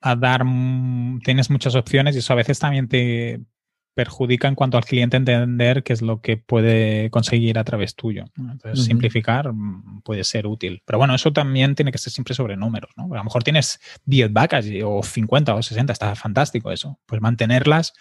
a 0.02 0.16
dar, 0.16 0.44
tienes 1.24 1.48
muchas 1.48 1.74
opciones 1.74 2.14
y 2.14 2.18
eso 2.18 2.34
a 2.34 2.36
veces 2.36 2.58
también 2.58 2.88
te 2.88 3.40
perjudica 3.98 4.46
en 4.46 4.54
cuanto 4.54 4.76
al 4.76 4.84
cliente 4.84 5.16
entender 5.16 5.82
qué 5.82 5.92
es 5.92 6.02
lo 6.02 6.20
que 6.20 6.36
puede 6.36 7.10
conseguir 7.10 7.58
a 7.58 7.64
través 7.64 7.96
tuyo. 7.96 8.26
Entonces, 8.38 8.84
simplificar 8.84 9.52
mm, 9.52 10.02
puede 10.04 10.22
ser 10.22 10.46
útil. 10.46 10.82
Pero 10.86 10.98
bueno, 10.98 11.16
eso 11.16 11.32
también 11.32 11.74
tiene 11.74 11.90
que 11.90 11.98
ser 11.98 12.12
siempre 12.12 12.32
sobre 12.32 12.56
números, 12.56 12.92
¿no? 12.96 13.12
A 13.12 13.16
lo 13.16 13.24
mejor 13.24 13.42
tienes 13.42 13.80
10 14.04 14.32
vacas 14.32 14.66
o 14.84 15.02
50 15.02 15.52
o 15.52 15.62
60, 15.64 15.92
está 15.92 16.14
fantástico 16.14 16.70
eso. 16.70 17.00
Pues 17.06 17.20
mantenerlas, 17.20 17.92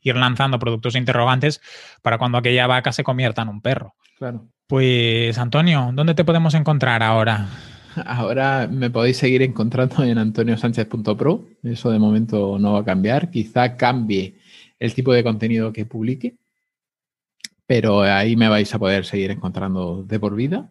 ir 0.00 0.16
lanzando 0.16 0.58
productos 0.58 0.96
interrogantes 0.96 1.60
para 2.02 2.18
cuando 2.18 2.38
aquella 2.38 2.66
vaca 2.66 2.90
se 2.90 3.04
convierta 3.04 3.42
en 3.42 3.48
un 3.50 3.60
perro. 3.60 3.94
Claro. 4.18 4.48
Pues, 4.66 5.38
Antonio, 5.38 5.92
¿dónde 5.94 6.16
te 6.16 6.24
podemos 6.24 6.54
encontrar 6.54 7.04
ahora? 7.04 7.46
Ahora 8.06 8.66
me 8.68 8.90
podéis 8.90 9.18
seguir 9.18 9.42
encontrando 9.42 10.02
en 10.02 10.18
antoniosánchez.pro. 10.18 11.44
Eso 11.62 11.92
de 11.92 12.00
momento 12.00 12.58
no 12.58 12.72
va 12.72 12.80
a 12.80 12.84
cambiar. 12.84 13.30
Quizá 13.30 13.76
cambie 13.76 14.34
el 14.78 14.94
tipo 14.94 15.12
de 15.12 15.24
contenido 15.24 15.72
que 15.72 15.86
publique, 15.86 16.36
pero 17.66 18.02
ahí 18.02 18.36
me 18.36 18.48
vais 18.48 18.72
a 18.74 18.78
poder 18.78 19.04
seguir 19.04 19.30
encontrando 19.30 20.02
de 20.02 20.20
por 20.20 20.34
vida. 20.34 20.70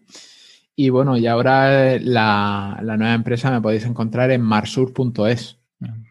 Y 0.76 0.90
bueno, 0.90 1.18
y 1.18 1.28
ahora 1.28 2.00
la, 2.00 2.80
nueva 2.82 3.14
empresa 3.14 3.52
me 3.52 3.62
podéis 3.62 3.86
encontrar 3.86 4.32
en 4.32 4.42
marsur.es. 4.42 5.60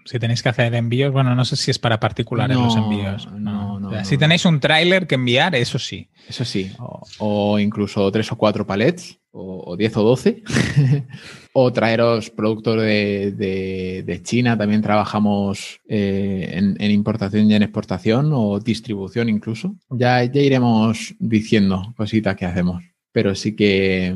Si 0.05 0.19
tenéis 0.19 0.43
que 0.43 0.49
hacer 0.49 0.75
envíos, 0.75 1.13
bueno, 1.13 1.35
no 1.35 1.45
sé 1.45 1.57
si 1.57 1.71
es 1.71 1.79
para 1.79 2.01
particulares 2.01 2.57
los 2.57 2.77
envíos. 2.77 3.31
No, 3.33 3.81
no, 3.81 4.05
si 4.05 4.19
tenéis 4.19 4.45
un 4.45 4.61
tráiler 4.61 5.07
que 5.07 5.15
enviar, 5.15 5.55
eso 5.55 5.79
sí. 5.79 6.09
Eso 6.29 6.45
sí. 6.45 6.73
O, 7.19 7.59
incluso 7.59 8.11
tres 8.11 8.31
o 8.33 8.37
cuatro 8.37 8.67
palets, 8.67 9.19
o, 9.33 9.77
diez 9.77 9.97
o 9.97 10.03
doce. 10.03 10.43
o 11.53 11.73
traeros 11.73 12.31
productos 12.31 12.83
de, 12.83 14.21
China. 14.23 14.57
También 14.57 14.83
trabajamos 14.83 15.81
eh, 15.89 16.51
en, 16.55 16.91
importación 16.91 17.51
y 17.51 17.55
en 17.55 17.63
exportación, 17.63 18.31
o 18.33 18.61
distribución 18.61 19.29
incluso. 19.29 19.75
Ya, 19.91 20.23
ya 20.25 20.41
iremos 20.41 21.15
diciendo 21.19 21.93
cositas 21.97 22.37
que 22.37 22.47
hacemos. 22.47 22.83
Pero 23.13 23.35
sí 23.35 23.55
que 23.55 24.15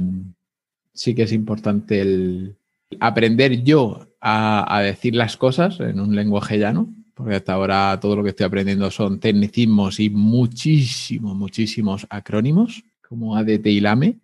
sí 0.97 1.15
que 1.15 1.25
es 1.25 1.33
importante 1.33 2.01
el 2.01 2.57
aprender 3.01 3.63
yo 3.63 4.09
a, 4.21 4.81
decir 4.83 5.15
las 5.15 5.37
cosas 5.37 5.79
en 5.79 6.01
un 6.01 6.17
lenguaje 6.17 6.59
llano, 6.59 6.93
porque 7.15 7.37
hasta 7.37 7.53
ahora 7.53 7.99
todo 8.01 8.17
lo 8.17 8.25
que 8.25 8.31
estoy 8.31 8.47
aprendiendo 8.47 8.91
son 8.91 9.21
tecnicismos 9.21 10.01
y 10.01 10.11
muchísimos, 10.11 11.37
muchísimos 11.37 12.07
acrónimos, 12.11 12.83
como 13.09 13.37
ADT 13.37 13.67
y 13.67 13.81
LAME, 13.81 14.17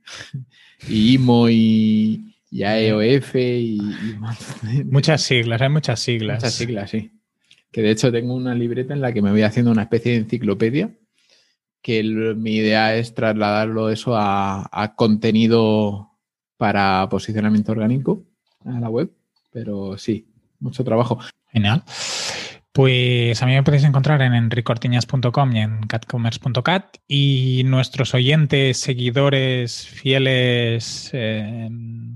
y 0.89 1.15
IMO 1.15 1.49
y, 1.49 2.35
AEOF 2.53 3.37
y, 3.37 3.79
Muchas 4.85 5.23
siglas, 5.23 5.61
hay 5.61 5.69
muchas 5.69 6.01
siglas. 6.01 6.39
Muchas 6.39 6.55
siglas, 6.55 6.91
sí. 6.91 7.11
Que 7.71 7.83
de 7.83 7.91
hecho 7.91 8.13
tengo 8.13 8.35
una 8.35 8.55
libreta 8.55 8.93
en 8.93 9.01
la 9.01 9.13
que 9.13 9.23
me 9.23 9.31
voy 9.31 9.43
haciendo 9.43 9.71
una 9.71 9.83
especie 9.83 10.13
de 10.13 10.19
enciclopedia, 10.19 10.95
que 11.81 12.03
mi 12.37 12.57
idea 12.57 12.97
es 12.97 13.15
trasladarlo 13.15 13.91
eso 13.91 14.15
a 14.17 14.95
contenido 14.97 16.11
para 16.57 17.09
posicionamiento 17.09 17.73
orgánico 17.73 18.25
a 18.65 18.79
la 18.79 18.89
web 18.89 19.11
pero 19.53 19.99
sí, 19.99 20.27
mucho 20.59 20.83
trabajo. 20.83 21.19
Genial. 21.53 21.85
Pues 22.73 23.43
a 23.43 23.47
mí 23.47 23.53
me 23.53 23.63
podéis 23.63 23.85
encontrar 23.85 24.23
en 24.23 24.33
enricortiñas.com 24.33 25.53
y 25.53 25.59
en 25.59 25.81
catcommerce.cat 25.83 26.97
y 27.07 27.63
nuestros 27.67 28.15
oyentes, 28.15 28.79
seguidores, 28.79 29.87
fieles, 29.87 31.11
eh, 31.13 31.69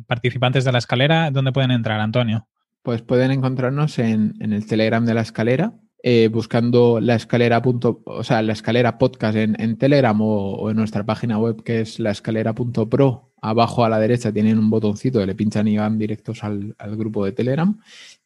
participantes 0.06 0.64
de 0.64 0.72
la 0.72 0.78
escalera, 0.78 1.30
¿dónde 1.30 1.52
pueden 1.52 1.72
entrar, 1.72 2.00
Antonio? 2.00 2.48
Pues 2.82 3.02
pueden 3.02 3.32
encontrarnos 3.32 3.98
en, 3.98 4.34
el 4.40 4.66
Telegram 4.66 5.04
de 5.04 5.12
la 5.12 5.20
escalera, 5.20 5.74
eh, 6.02 6.28
buscando 6.28 7.00
la 7.00 7.16
escalera, 7.16 7.60
o 8.04 8.24
sea, 8.24 8.40
la 8.40 8.54
escalera 8.54 8.96
podcast 8.96 9.36
en, 9.36 9.76
Telegram 9.76 10.18
o, 10.22 10.70
en 10.70 10.76
nuestra 10.76 11.04
página 11.04 11.36
web 11.36 11.64
que 11.64 11.80
es 11.80 11.98
la 11.98 12.12
escalera.pro 12.12 13.32
abajo 13.42 13.84
a 13.84 13.88
la 13.88 13.98
derecha 13.98 14.32
tienen 14.32 14.58
un 14.58 14.70
botoncito 14.70 15.24
le 15.24 15.34
pinchan 15.34 15.68
y 15.68 15.76
van 15.76 15.98
directos 15.98 16.42
al, 16.42 16.74
grupo 16.96 17.24
de 17.24 17.32
Telegram. 17.32 17.78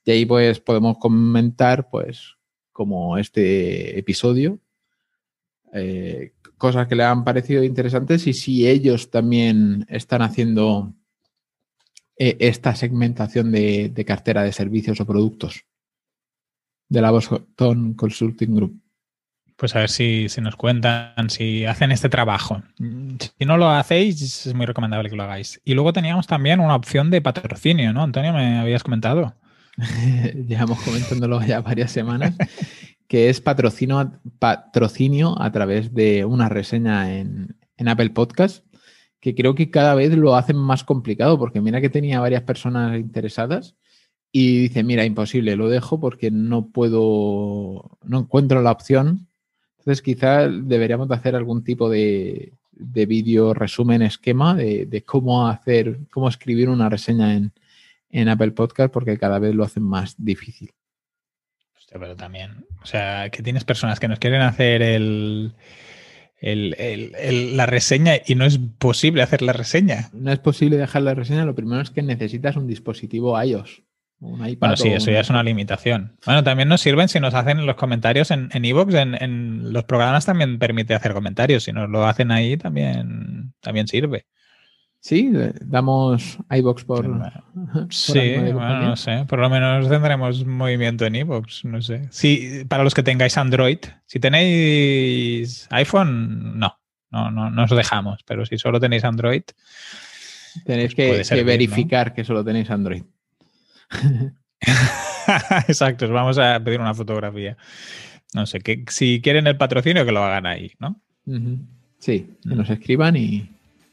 Y 0.05 0.11
ahí 0.11 0.27
pues 0.27 0.61
podemos 0.61 0.99
comentar 0.99 1.89
pues 1.91 2.37
como 2.73 3.19
este 3.19 3.99
episodio, 3.99 4.59
eh, 5.73 6.33
cosas 6.57 6.87
que 6.89 6.97
le 6.97 7.05
han 7.05 7.25
parecido 7.25 7.63
interesantes 7.63 8.27
y 8.27 8.33
si 8.33 8.67
ellos 8.67 9.11
también 9.11 9.87
están 9.89 10.23
haciendo 10.23 10.95
eh, 12.17 12.37
esta 12.41 12.75
segmentación 12.75 13.53
de, 13.53 13.91
de, 13.91 14.05
cartera 14.05 14.43
de 14.43 14.53
servicios 14.53 15.01
o 15.01 15.07
productos 15.07 15.65
de 16.89 17.03
la 17.03 17.11
Boston 17.11 17.95
Consulting 17.95 18.55
Group 18.55 18.81
pues 19.61 19.77
a 19.77 19.81
ver 19.81 19.91
si, 19.91 20.27
nos 20.41 20.57
cuentan, 20.57 21.29
si 21.29 21.67
hacen 21.67 21.93
este 21.93 22.09
trabajo. 22.09 22.63
Si 22.79 23.45
no 23.45 23.59
lo 23.59 23.69
hacéis, 23.69 24.47
es 24.47 24.55
muy 24.55 24.65
recomendable 24.65 25.11
que 25.11 25.17
lo 25.17 25.23
hagáis. 25.23 25.61
Y 25.67 25.75
luego 25.75 25.93
teníamos 25.93 26.27
también 26.27 26.61
una 26.61 26.75
opción 26.75 27.11
de 27.11 27.21
patrocinio, 27.21 27.93
¿no? 27.93 28.03
Antonio, 28.03 28.33
me 28.33 28.59
habías 28.59 28.83
comentado. 28.83 29.35
Llevamos 30.49 30.81
comentándolo 30.83 31.43
ya 31.43 31.61
varias 31.61 31.91
semanas, 31.91 32.35
que 33.09 33.29
es 33.29 33.41
patrocinio, 33.41 34.13
patrocinio 34.39 35.41
a 35.41 35.51
través 35.53 35.95
de 35.95 36.25
una 36.25 36.49
reseña 36.49 37.19
en, 37.19 37.57
en 37.77 37.89
Apple 37.89 38.11
Podcast, 38.11 38.65
que 39.21 39.35
creo 39.35 39.55
que 39.55 39.71
cada 39.71 39.95
vez 39.95 40.17
lo 40.17 40.37
hacen 40.37 40.57
más 40.57 40.85
complicado, 40.85 41.39
porque 41.39 41.61
mira 41.61 41.81
que 41.81 41.91
tenía 41.91 42.21
varias 42.21 42.43
personas 42.43 42.99
interesadas 42.99 43.77
y 44.33 44.59
dice, 44.63 44.83
mira, 44.85 45.05
imposible, 45.05 45.57
lo 45.57 45.69
dejo 45.69 45.99
porque 46.01 46.31
no 46.31 46.69
puedo, 46.69 47.99
no 48.05 48.21
encuentro 48.21 48.63
la 48.63 48.73
opción 48.73 49.27
entonces, 49.81 50.03
quizá 50.03 50.47
deberíamos 50.47 51.09
de 51.09 51.15
hacer 51.15 51.35
algún 51.35 51.65
tipo 51.65 51.89
de, 51.89 52.53
vídeo 52.73 53.55
resumen 53.55 54.03
esquema 54.03 54.55
de, 54.55 55.03
cómo 55.07 55.49
hacer, 55.49 56.01
cómo 56.11 56.29
escribir 56.29 56.69
una 56.69 56.91
reseña 56.91 57.35
en, 57.35 57.53
Apple 58.13 58.53
Podcast, 58.53 58.93
porque 58.93 59.19
cada 59.19 59.39
vez 59.39 59.55
lo 59.55 59.65
hacen 59.65 59.83
más 59.83 60.15
difícil. 60.19 60.73
Hostia, 61.77 61.99
pero 61.99 62.17
también, 62.17 62.67
o 62.83 62.87
sea, 62.87 63.31
que 63.31 63.43
tienes 63.43 63.65
personas 63.65 64.01
que 64.01 64.09
nos 64.09 64.19
quieren 64.19 64.43
hacer 64.43 64.83
el, 64.83 65.55
la 66.41 67.67
reseña 67.67 68.15
y 68.27 68.35
no 68.35 68.45
es 68.45 68.59
posible 68.79 69.23
hacer 69.23 69.43
la 69.43 69.53
reseña. 69.53 70.11
No 70.13 70.33
es 70.33 70.39
posible 70.39 70.77
dejar 70.77 71.03
la 71.03 71.15
reseña, 71.15 71.45
lo 71.45 71.55
primero 71.55 71.81
es 71.81 71.91
que 71.91 72.03
necesitas 72.03 72.57
un 72.57 72.67
dispositivo 72.67 73.41
iOS 73.43 73.83
bueno, 74.21 74.77
sí, 74.77 74.89
eso 74.89 75.11
ya 75.11 75.21
es 75.21 75.31
una 75.31 75.43
limitación. 75.43 76.19
Bueno, 76.27 76.45
también 76.45 76.69
nos 76.69 76.83
sirven 76.83 77.09
si 77.09 77.19
nos 77.21 77.33
hacen 77.33 77.65
los 77.65 77.77
comentarios 77.77 78.31
en 78.31 78.51
Evox, 78.53 78.95
en, 78.95 79.15
en, 79.15 79.73
los 79.73 79.85
programas 79.85 80.27
también 80.27 80.59
permite 80.59 80.95
hacer 80.95 81.15
comentarios. 81.15 81.65
Si 81.65 81.73
nos 81.73 81.89
lo 81.89 82.05
hacen 82.05 82.31
ahí, 82.31 82.59
también, 82.59 83.55
también 83.61 83.89
sirve. 83.89 84.27
Sí, 85.01 85.33
damos 85.63 86.39
iBox 86.51 86.85
por. 86.87 87.07
Sí, 87.89 88.37
bueno, 88.53 88.83
no 88.83 88.97
sé. 88.97 89.25
Por 89.27 89.39
lo 89.39 89.49
menos 89.49 89.89
tendremos 89.89 90.45
movimiento 90.45 91.07
en 91.07 91.17
iBox, 91.17 91.65
no 91.65 91.81
sé. 91.81 92.07
Sí, 92.11 92.65
para 92.69 92.85
los 92.85 92.95
que 92.95 93.03
tengáis 93.03 93.37
Android, 93.39 93.79
si 94.07 94.21
tenéis 94.21 95.67
iPhone, 95.71 96.59
no. 96.59 96.79
no, 97.11 97.31
no, 97.31 97.51
no 97.51 97.65
os 97.65 97.71
dejamos, 97.71 98.23
pero 98.25 98.45
si 98.47 98.59
solo 98.59 98.79
tenéis 98.79 99.05
Android... 99.05 99.43
Tenéis 100.65 100.95
pues 100.95 101.29
que, 101.29 101.45
verificar 101.45 102.13
que 102.13 102.25
solo 102.25 102.45
tenéis 102.45 102.71
Android. 102.71 103.05
Exacto, 105.69 106.07
os 106.07 106.11
vamos 106.11 106.39
a 106.39 106.59
pedir 106.63 106.81
una 106.81 106.95
fotografía. 106.95 107.57
No 108.35 108.47
sé, 108.47 108.61
que 108.61 108.85
si 108.89 109.21
quieren 109.21 109.47
el 109.47 109.57
patrocinio, 109.57 110.05
que 110.05 110.13
lo 110.13 110.25
hagan 110.25 110.47
ahí, 110.47 110.73
¿no? 110.79 111.01
Sí, 111.99 112.37
que 112.43 112.55
nos 112.55 112.69
escriban 112.71 113.17
y, 113.17 113.49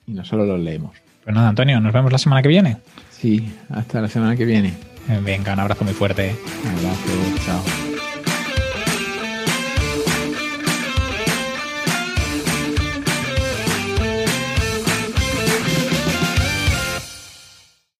y 0.07 0.13
nosotros 0.13 0.47
los 0.47 0.59
leemos. 0.59 0.95
Pues 1.23 1.35
nada, 1.35 1.49
Antonio, 1.49 1.79
nos 1.79 1.93
vemos 1.93 2.11
la 2.11 2.17
semana 2.17 2.41
que 2.41 2.47
viene. 2.47 2.77
Sí, 3.11 3.53
hasta 3.69 4.01
la 4.01 4.07
semana 4.07 4.35
que 4.35 4.45
viene. 4.45 4.73
Venga, 5.23 5.53
un 5.53 5.59
abrazo 5.59 5.83
muy 5.83 5.93
fuerte. 5.93 6.35
Un 6.63 6.69
abrazo, 6.77 7.45
chao. 7.45 7.86